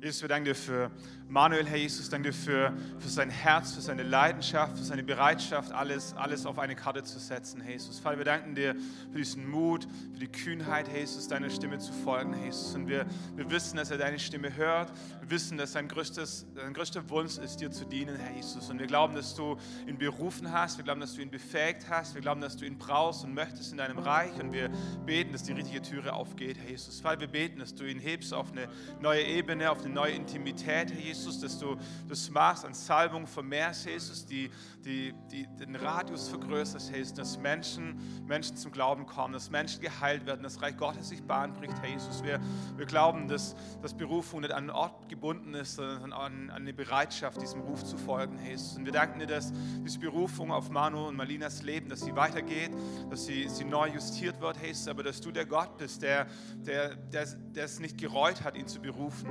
Jesus, 0.00 0.22
wir 0.22 0.28
danken 0.28 0.44
dir 0.44 0.54
für 0.54 0.92
Manuel, 1.30 1.66
Herr 1.66 1.76
Jesus, 1.76 2.08
danke 2.08 2.30
dir 2.30 2.34
für, 2.34 2.72
für 3.00 3.08
sein 3.08 3.30
Herz, 3.30 3.72
für 3.74 3.80
seine 3.80 4.04
Leidenschaft, 4.04 4.78
für 4.78 4.84
seine 4.84 5.02
Bereitschaft, 5.02 5.72
alles, 5.72 6.14
alles 6.14 6.46
auf 6.46 6.58
eine 6.60 6.76
Karte 6.76 7.02
zu 7.02 7.18
setzen, 7.18 7.60
Herr 7.60 7.72
Jesus. 7.72 7.98
Vater, 7.98 8.16
wir 8.16 8.24
danken 8.24 8.54
dir 8.54 8.76
für 9.10 9.18
diesen 9.18 9.50
Mut, 9.50 9.88
für 10.12 10.20
die 10.20 10.28
Kühnheit, 10.28 10.88
Herr 10.88 11.00
Jesus, 11.00 11.26
deiner 11.26 11.50
Stimme 11.50 11.78
zu 11.80 11.92
folgen, 11.92 12.32
Herr 12.32 12.44
Jesus. 12.46 12.76
Und 12.76 12.86
wir, 12.86 13.06
wir 13.34 13.50
wissen, 13.50 13.76
dass 13.76 13.90
er 13.90 13.98
deine 13.98 14.20
Stimme 14.20 14.54
hört. 14.56 14.92
Wir 15.20 15.30
wissen, 15.30 15.58
dass 15.58 15.72
sein, 15.72 15.88
größtes, 15.88 16.46
sein 16.54 16.72
größter 16.72 17.10
Wunsch 17.10 17.36
ist, 17.36 17.56
dir 17.56 17.72
zu 17.72 17.84
dienen, 17.84 18.16
Herr 18.16 18.34
Jesus. 18.36 18.70
Und 18.70 18.78
wir 18.78 18.86
glauben, 18.86 19.16
dass 19.16 19.34
du 19.34 19.58
ihn 19.86 19.98
berufen 19.98 20.52
hast. 20.52 20.78
Wir 20.78 20.84
glauben, 20.84 21.00
dass 21.00 21.14
du 21.14 21.22
ihn 21.22 21.30
befähigt 21.30 21.90
hast. 21.90 22.14
Wir 22.14 22.22
glauben, 22.22 22.40
dass 22.40 22.56
du 22.56 22.64
ihn 22.64 22.78
brauchst 22.78 23.24
und 23.24 23.34
möchtest 23.34 23.72
in 23.72 23.78
deinem 23.78 23.98
Reich. 23.98 24.32
Und 24.40 24.52
wir 24.52 24.70
beten, 25.04 25.32
dass 25.32 25.42
die 25.42 25.52
richtige 25.52 25.82
Türe 25.82 26.12
aufgeht, 26.12 26.56
Herr 26.56 26.70
Jesus. 26.70 27.00
Vater, 27.00 27.20
wir 27.20 27.28
beten, 27.28 27.58
dass 27.58 27.74
du 27.74 27.84
ihn 27.84 27.98
hebst 27.98 28.32
auf 28.32 28.52
eine 28.52 28.68
neue 29.02 29.24
Ebene, 29.24 29.70
auf 29.70 29.84
eine 29.84 29.87
neue 29.88 30.12
Intimität, 30.12 30.92
Herr 30.92 31.00
Jesus 31.00 31.38
dass 31.40 31.58
du 31.58 31.76
das 32.08 32.30
Maß 32.30 32.64
an 32.64 32.74
Salbung 32.74 33.26
vermehrst, 33.26 33.86
Jesus, 33.86 34.26
die, 34.26 34.50
die, 34.84 35.14
die 35.30 35.46
den 35.58 35.76
Radius 35.76 36.28
vergrößerst, 36.28 36.94
Jesus, 36.94 37.14
dass 37.14 37.38
Menschen, 37.38 38.24
Menschen 38.26 38.56
zum 38.56 38.72
Glauben 38.72 39.06
kommen, 39.06 39.32
dass 39.32 39.50
Menschen 39.50 39.80
geheilt 39.80 40.26
werden, 40.26 40.42
dass 40.42 40.60
Reich 40.62 40.76
Gottes 40.76 41.08
sich 41.08 41.22
Bahn 41.22 41.52
bricht, 41.52 41.80
Herr 41.80 41.88
Jesus. 41.88 42.22
Wir, 42.22 42.40
wir 42.76 42.86
glauben, 42.86 43.28
dass, 43.28 43.54
dass 43.82 43.94
Berufung 43.94 44.40
nicht 44.40 44.52
an 44.52 44.64
einen 44.64 44.70
Ort 44.70 45.08
gebunden 45.08 45.54
ist, 45.54 45.76
sondern 45.76 46.12
an, 46.12 46.50
an 46.50 46.62
eine 46.62 46.72
Bereitschaft, 46.72 47.40
diesem 47.40 47.60
Ruf 47.60 47.84
zu 47.84 47.96
folgen, 47.96 48.38
Herr 48.38 48.50
Jesus. 48.50 48.76
Und 48.76 48.84
wir 48.84 48.92
danken 48.92 49.20
dir, 49.20 49.26
dass 49.26 49.52
diese 49.84 49.98
Berufung 49.98 50.50
auf 50.50 50.70
Manu 50.70 51.08
und 51.08 51.16
Malinas 51.16 51.62
Leben, 51.62 51.88
dass 51.88 52.00
sie 52.00 52.14
weitergeht, 52.14 52.70
dass 53.10 53.26
sie, 53.26 53.48
sie 53.48 53.64
neu 53.64 53.88
justiert 53.88 54.40
wird, 54.40 54.58
Herr 54.58 54.68
Jesus, 54.68 54.88
aber 54.88 55.02
dass 55.02 55.20
du 55.20 55.30
der 55.30 55.46
Gott 55.46 55.76
bist, 55.78 56.02
der, 56.02 56.26
der, 56.56 56.94
der, 56.94 57.26
der 57.26 57.64
es 57.64 57.78
nicht 57.80 57.98
gereut 57.98 58.44
hat, 58.44 58.56
ihn 58.56 58.66
zu 58.66 58.80
berufen. 58.80 59.28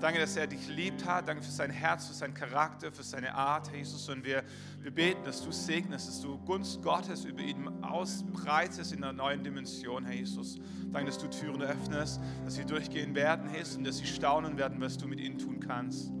Danke, 0.00 0.20
dass 0.20 0.36
er 0.36 0.46
dich 0.46 0.68
liebt 0.68 1.04
hat. 1.04 1.28
Danke 1.28 1.42
für 1.42 1.50
sein 1.50 1.70
Herz, 1.70 2.06
für 2.06 2.14
seinen 2.14 2.34
Charakter, 2.34 2.92
für 2.92 3.02
seine 3.02 3.34
Art, 3.34 3.72
Jesus. 3.74 4.08
Und 4.08 4.24
wir, 4.24 4.44
wir 4.80 4.92
beten, 4.92 5.24
dass 5.24 5.42
du 5.42 5.50
segnest, 5.50 6.06
dass 6.06 6.20
du 6.20 6.38
Gunst 6.38 6.80
Gottes 6.82 7.24
über 7.24 7.40
ihn 7.40 7.66
ausbreitest 7.82 8.92
in 8.92 9.02
einer 9.02 9.12
neuen 9.12 9.42
Dimension, 9.42 10.04
Herr 10.04 10.14
Jesus. 10.14 10.56
Danke, 10.92 11.06
dass 11.06 11.18
du 11.18 11.26
Türen 11.28 11.62
öffnest, 11.62 12.20
dass 12.44 12.54
sie 12.54 12.64
durchgehen 12.64 13.14
werden, 13.16 13.48
Herr, 13.48 13.64
und 13.76 13.84
dass 13.84 13.98
sie 13.98 14.06
staunen 14.06 14.56
werden, 14.56 14.80
was 14.80 14.96
du 14.96 15.08
mit 15.08 15.18
ihnen 15.18 15.36
tun 15.36 15.58
kannst. 15.58 16.12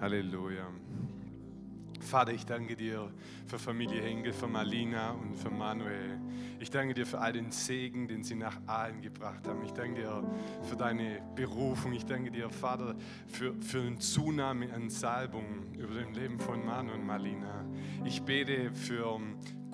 Halleluja. 0.00 0.68
Vater, 2.06 2.32
ich 2.32 2.46
danke 2.46 2.76
dir 2.76 3.10
für 3.46 3.58
Familie 3.58 4.00
Henkel, 4.00 4.32
für 4.32 4.46
Marlina 4.46 5.10
und 5.10 5.34
für 5.34 5.50
Manuel. 5.50 6.20
Ich 6.60 6.70
danke 6.70 6.94
dir 6.94 7.04
für 7.04 7.18
all 7.18 7.32
den 7.32 7.50
Segen, 7.50 8.06
den 8.06 8.22
sie 8.22 8.36
nach 8.36 8.56
Aalen 8.68 9.02
gebracht 9.02 9.46
haben. 9.48 9.64
Ich 9.64 9.72
danke 9.72 10.02
dir 10.02 10.22
für 10.62 10.76
deine 10.76 11.20
Berufung. 11.34 11.92
Ich 11.92 12.06
danke 12.06 12.30
dir, 12.30 12.48
Vater, 12.48 12.94
für, 13.26 13.54
für 13.60 13.80
eine 13.80 13.98
Zunahme 13.98 14.72
an 14.72 14.88
Salbung 14.88 15.74
über 15.74 15.94
dem 15.94 16.12
Leben 16.12 16.38
von 16.38 16.64
Manu 16.64 16.92
und 16.92 17.04
Marlina. 17.04 17.64
Ich 18.04 18.22
bete 18.22 18.72
für 18.72 19.20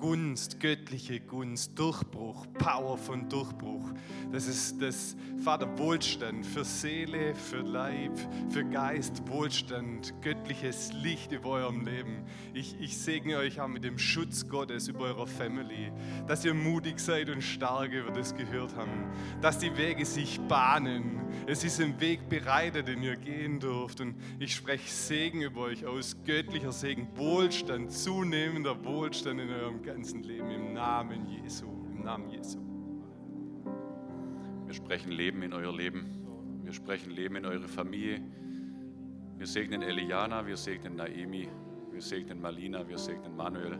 Gunst, 0.03 0.59
göttliche 0.59 1.21
Gunst, 1.21 1.79
Durchbruch, 1.79 2.45
Power 2.59 2.97
von 2.97 3.29
Durchbruch. 3.29 3.89
Das 4.33 4.47
ist 4.47 4.81
das, 4.81 5.15
Vater, 5.41 5.77
Wohlstand 5.77 6.45
für 6.45 6.65
Seele, 6.65 7.33
für 7.33 7.61
Leib, 7.61 8.11
für 8.49 8.65
Geist, 8.65 9.25
Wohlstand, 9.29 10.13
göttliches 10.21 10.91
Licht 10.91 11.31
über 11.31 11.51
eurem 11.51 11.85
Leben. 11.85 12.25
Ich, 12.53 12.75
ich 12.81 12.97
segne 12.97 13.37
euch 13.37 13.61
auch 13.61 13.69
mit 13.69 13.85
dem 13.85 13.97
Schutz 13.97 14.45
Gottes 14.49 14.89
über 14.89 15.05
eure 15.05 15.25
Family, 15.25 15.93
dass 16.27 16.43
ihr 16.43 16.53
mutig 16.53 16.99
seid 16.99 17.29
und 17.29 17.41
stark 17.41 17.93
über 17.93 18.11
das 18.11 18.35
gehört 18.35 18.75
haben, 18.75 19.05
dass 19.41 19.59
die 19.59 19.75
Wege 19.77 20.05
sich 20.05 20.37
bahnen. 20.49 21.21
Es 21.47 21.63
ist 21.63 21.79
ein 21.79 22.01
Weg 22.01 22.27
bereitet, 22.27 22.89
den 22.89 23.03
ihr 23.03 23.15
gehen 23.15 23.61
dürft. 23.61 24.01
Und 24.01 24.15
ich 24.37 24.53
spreche 24.53 24.89
Segen 24.89 25.43
über 25.43 25.61
euch 25.61 25.85
aus, 25.85 26.17
göttlicher 26.25 26.73
Segen, 26.73 27.07
Wohlstand, 27.15 27.89
zunehmender 27.93 28.83
Wohlstand 28.83 29.39
in 29.39 29.49
eurem 29.49 29.81
Geist 29.81 29.92
ganzen 29.93 30.23
Leben 30.23 30.49
im 30.49 30.73
Namen 30.73 31.27
Jesu, 31.27 31.67
im 31.67 32.01
Namen 32.03 32.27
Jesu. 32.31 32.57
Wir 34.65 34.73
sprechen 34.73 35.11
Leben 35.11 35.43
in 35.43 35.53
euer 35.53 35.71
Leben. 35.71 36.63
Wir 36.63 36.73
sprechen 36.73 37.11
Leben 37.11 37.35
in 37.35 37.45
eure 37.45 37.67
Familie. 37.67 38.19
Wir 39.37 39.45
segnen 39.45 39.83
Eliana, 39.83 40.47
wir 40.47 40.57
segnen 40.57 40.95
Naemi, 40.95 41.47
wir 41.91 42.01
segnen 42.01 42.41
Malina, 42.41 42.87
wir 42.87 42.97
segnen 42.97 43.35
Manuel. 43.35 43.77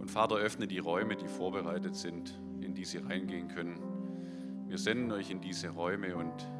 Und 0.00 0.10
Vater, 0.10 0.34
öffne 0.38 0.66
die 0.66 0.80
Räume, 0.80 1.14
die 1.14 1.28
vorbereitet 1.28 1.94
sind, 1.94 2.42
in 2.60 2.74
die 2.74 2.84
sie 2.84 2.98
reingehen 2.98 3.46
können. 3.46 3.80
Wir 4.66 4.78
senden 4.78 5.12
euch 5.12 5.30
in 5.30 5.40
diese 5.40 5.68
Räume 5.68 6.16
und 6.16 6.50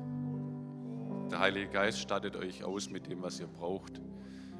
der 1.33 1.41
Heilige 1.41 1.69
Geist 1.69 1.99
stattet 1.99 2.37
euch 2.37 2.63
aus 2.63 2.91
mit 2.91 3.11
dem, 3.11 3.23
was 3.23 3.41
ihr 3.41 3.49
braucht. 3.49 4.01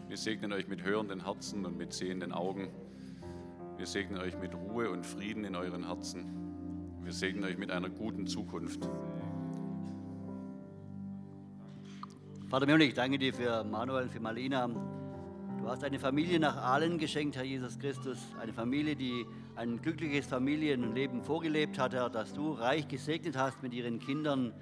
Wir 0.09 0.17
segnen 0.17 0.53
euch 0.53 0.67
mit 0.67 0.83
hörenden 0.83 1.25
Herzen 1.25 1.65
und 1.65 1.77
mit 1.77 1.93
sehenden 1.93 2.33
Augen. 2.33 2.69
Wir 3.85 3.91
segnen 3.91 4.19
euch 4.19 4.35
mit 4.39 4.55
Ruhe 4.55 4.89
und 4.89 5.05
Frieden 5.05 5.45
in 5.45 5.55
euren 5.55 5.87
Herzen. 5.87 6.25
Wir 7.03 7.13
segnen 7.13 7.45
euch 7.45 7.59
mit 7.59 7.71
einer 7.71 7.91
guten 7.91 8.27
Zukunft. 8.27 8.89
Vater 12.49 12.65
Mion, 12.65 12.81
ich 12.81 12.95
danke 12.95 13.19
dir 13.19 13.35
für 13.35 13.63
Manuel, 13.63 14.09
für 14.09 14.21
Marlina. 14.21 14.69
Du 14.69 15.69
hast 15.69 15.85
eine 15.85 15.99
Familie 15.99 16.41
nach 16.41 16.57
Aalen 16.57 16.97
geschenkt, 16.97 17.37
Herr 17.37 17.45
Jesus 17.45 17.79
Christus. 17.79 18.17
Eine 18.41 18.55
Familie, 18.55 18.97
die 18.97 19.27
ein 19.55 19.83
glückliches 19.83 20.29
Familienleben 20.29 21.23
vorgelebt 21.23 21.79
hat, 21.79 21.93
Herr, 21.93 22.09
dass 22.09 22.33
du 22.33 22.53
reich 22.53 22.89
gesegnet 22.89 23.37
hast 23.37 23.63
mit 23.63 23.75
ihren 23.75 23.99
Kindern. 23.99 24.55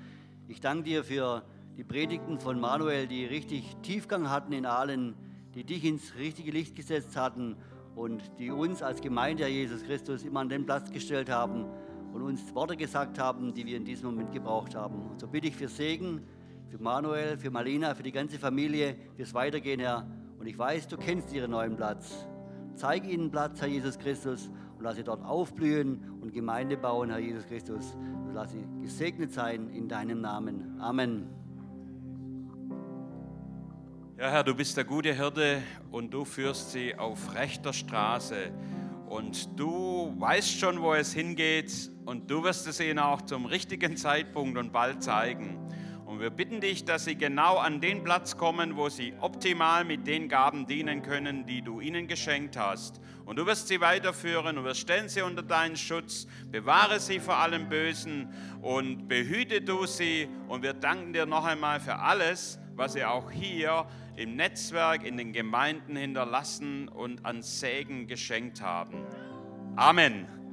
Ich 0.48 0.60
danke 0.60 0.82
dir 0.82 1.04
für 1.04 1.44
die 1.76 1.84
Predigten 1.84 2.40
von 2.40 2.58
Manuel, 2.58 3.06
die 3.06 3.24
richtig 3.24 3.76
Tiefgang 3.82 4.30
hatten 4.30 4.52
in 4.52 4.66
Aalen, 4.66 5.14
die 5.54 5.62
dich 5.62 5.84
ins 5.84 6.16
richtige 6.16 6.50
Licht 6.50 6.74
gesetzt 6.74 7.16
hatten 7.16 7.56
und 7.94 8.22
die 8.38 8.50
uns 8.50 8.82
als 8.82 9.00
Gemeinde, 9.00 9.44
Herr 9.44 9.50
Jesus 9.50 9.82
Christus, 9.82 10.22
immer 10.24 10.40
an 10.40 10.48
den 10.48 10.64
Platz 10.64 10.90
gestellt 10.90 11.30
haben 11.30 11.66
und 12.12 12.22
uns 12.22 12.54
Worte 12.54 12.76
gesagt 12.76 13.18
haben, 13.18 13.54
die 13.54 13.66
wir 13.66 13.76
in 13.76 13.84
diesem 13.84 14.06
Moment 14.06 14.32
gebraucht 14.32 14.74
haben. 14.74 15.10
Und 15.10 15.20
so 15.20 15.26
bitte 15.26 15.48
ich 15.48 15.56
für 15.56 15.68
Segen, 15.68 16.22
für 16.68 16.78
Manuel, 16.78 17.36
für 17.36 17.50
Marlina, 17.50 17.94
für 17.94 18.02
die 18.02 18.12
ganze 18.12 18.38
Familie, 18.38 18.96
fürs 19.16 19.34
Weitergehen, 19.34 19.80
Herr. 19.80 20.06
Und 20.38 20.46
ich 20.46 20.58
weiß, 20.58 20.88
du 20.88 20.96
kennst 20.96 21.32
ihren 21.32 21.50
neuen 21.50 21.76
Platz. 21.76 22.26
Zeig 22.74 23.06
ihnen 23.08 23.30
Platz, 23.30 23.60
Herr 23.60 23.68
Jesus 23.68 23.98
Christus, 23.98 24.50
und 24.78 24.84
lass 24.84 24.96
sie 24.96 25.04
dort 25.04 25.24
aufblühen 25.24 26.18
und 26.20 26.32
Gemeinde 26.32 26.76
bauen, 26.76 27.10
Herr 27.10 27.18
Jesus 27.18 27.46
Christus. 27.46 27.94
Und 27.94 28.32
lass 28.34 28.52
sie 28.52 28.64
gesegnet 28.80 29.32
sein 29.32 29.68
in 29.70 29.88
deinem 29.88 30.20
Namen. 30.20 30.80
Amen. 30.80 31.41
Ja, 34.22 34.30
Herr, 34.30 34.44
du 34.44 34.54
bist 34.54 34.76
der 34.76 34.84
gute 34.84 35.12
Hirte 35.12 35.60
und 35.90 36.14
du 36.14 36.24
führst 36.24 36.70
sie 36.70 36.94
auf 36.94 37.34
rechter 37.34 37.72
Straße. 37.72 38.52
Und 39.08 39.58
du 39.58 40.14
weißt 40.16 40.60
schon, 40.60 40.80
wo 40.80 40.94
es 40.94 41.12
hingeht 41.12 41.90
und 42.04 42.30
du 42.30 42.44
wirst 42.44 42.68
es 42.68 42.78
ihnen 42.78 43.00
auch 43.00 43.22
zum 43.22 43.46
richtigen 43.46 43.96
Zeitpunkt 43.96 44.56
und 44.58 44.72
bald 44.72 45.02
zeigen. 45.02 45.58
Und 46.06 46.20
wir 46.20 46.30
bitten 46.30 46.60
dich, 46.60 46.84
dass 46.84 47.06
sie 47.06 47.16
genau 47.16 47.56
an 47.56 47.80
den 47.80 48.04
Platz 48.04 48.36
kommen, 48.36 48.76
wo 48.76 48.88
sie 48.88 49.12
optimal 49.18 49.84
mit 49.84 50.06
den 50.06 50.28
Gaben 50.28 50.68
dienen 50.68 51.02
können, 51.02 51.44
die 51.44 51.62
du 51.62 51.80
ihnen 51.80 52.06
geschenkt 52.06 52.56
hast. 52.56 53.00
Und 53.24 53.40
du 53.40 53.46
wirst 53.46 53.66
sie 53.66 53.80
weiterführen 53.80 54.56
und 54.56 54.62
wirst 54.62 54.82
stellen 54.82 55.08
sie 55.08 55.22
unter 55.22 55.42
deinen 55.42 55.74
Schutz, 55.74 56.28
bewahre 56.48 57.00
sie 57.00 57.18
vor 57.18 57.38
allem 57.38 57.68
Bösen 57.68 58.32
und 58.60 59.08
behüte 59.08 59.62
du 59.62 59.84
sie. 59.86 60.28
Und 60.46 60.62
wir 60.62 60.74
danken 60.74 61.12
dir 61.12 61.26
noch 61.26 61.44
einmal 61.44 61.80
für 61.80 61.96
alles, 61.96 62.60
was 62.76 62.94
sie 62.94 63.04
auch 63.04 63.30
hier 63.30 63.86
im 64.16 64.36
Netzwerk, 64.36 65.04
in 65.04 65.16
den 65.16 65.32
Gemeinden 65.32 65.96
hinterlassen 65.96 66.88
und 66.88 67.24
an 67.24 67.42
Segen 67.42 68.06
geschenkt 68.06 68.60
haben. 68.60 69.06
Amen. 69.76 70.41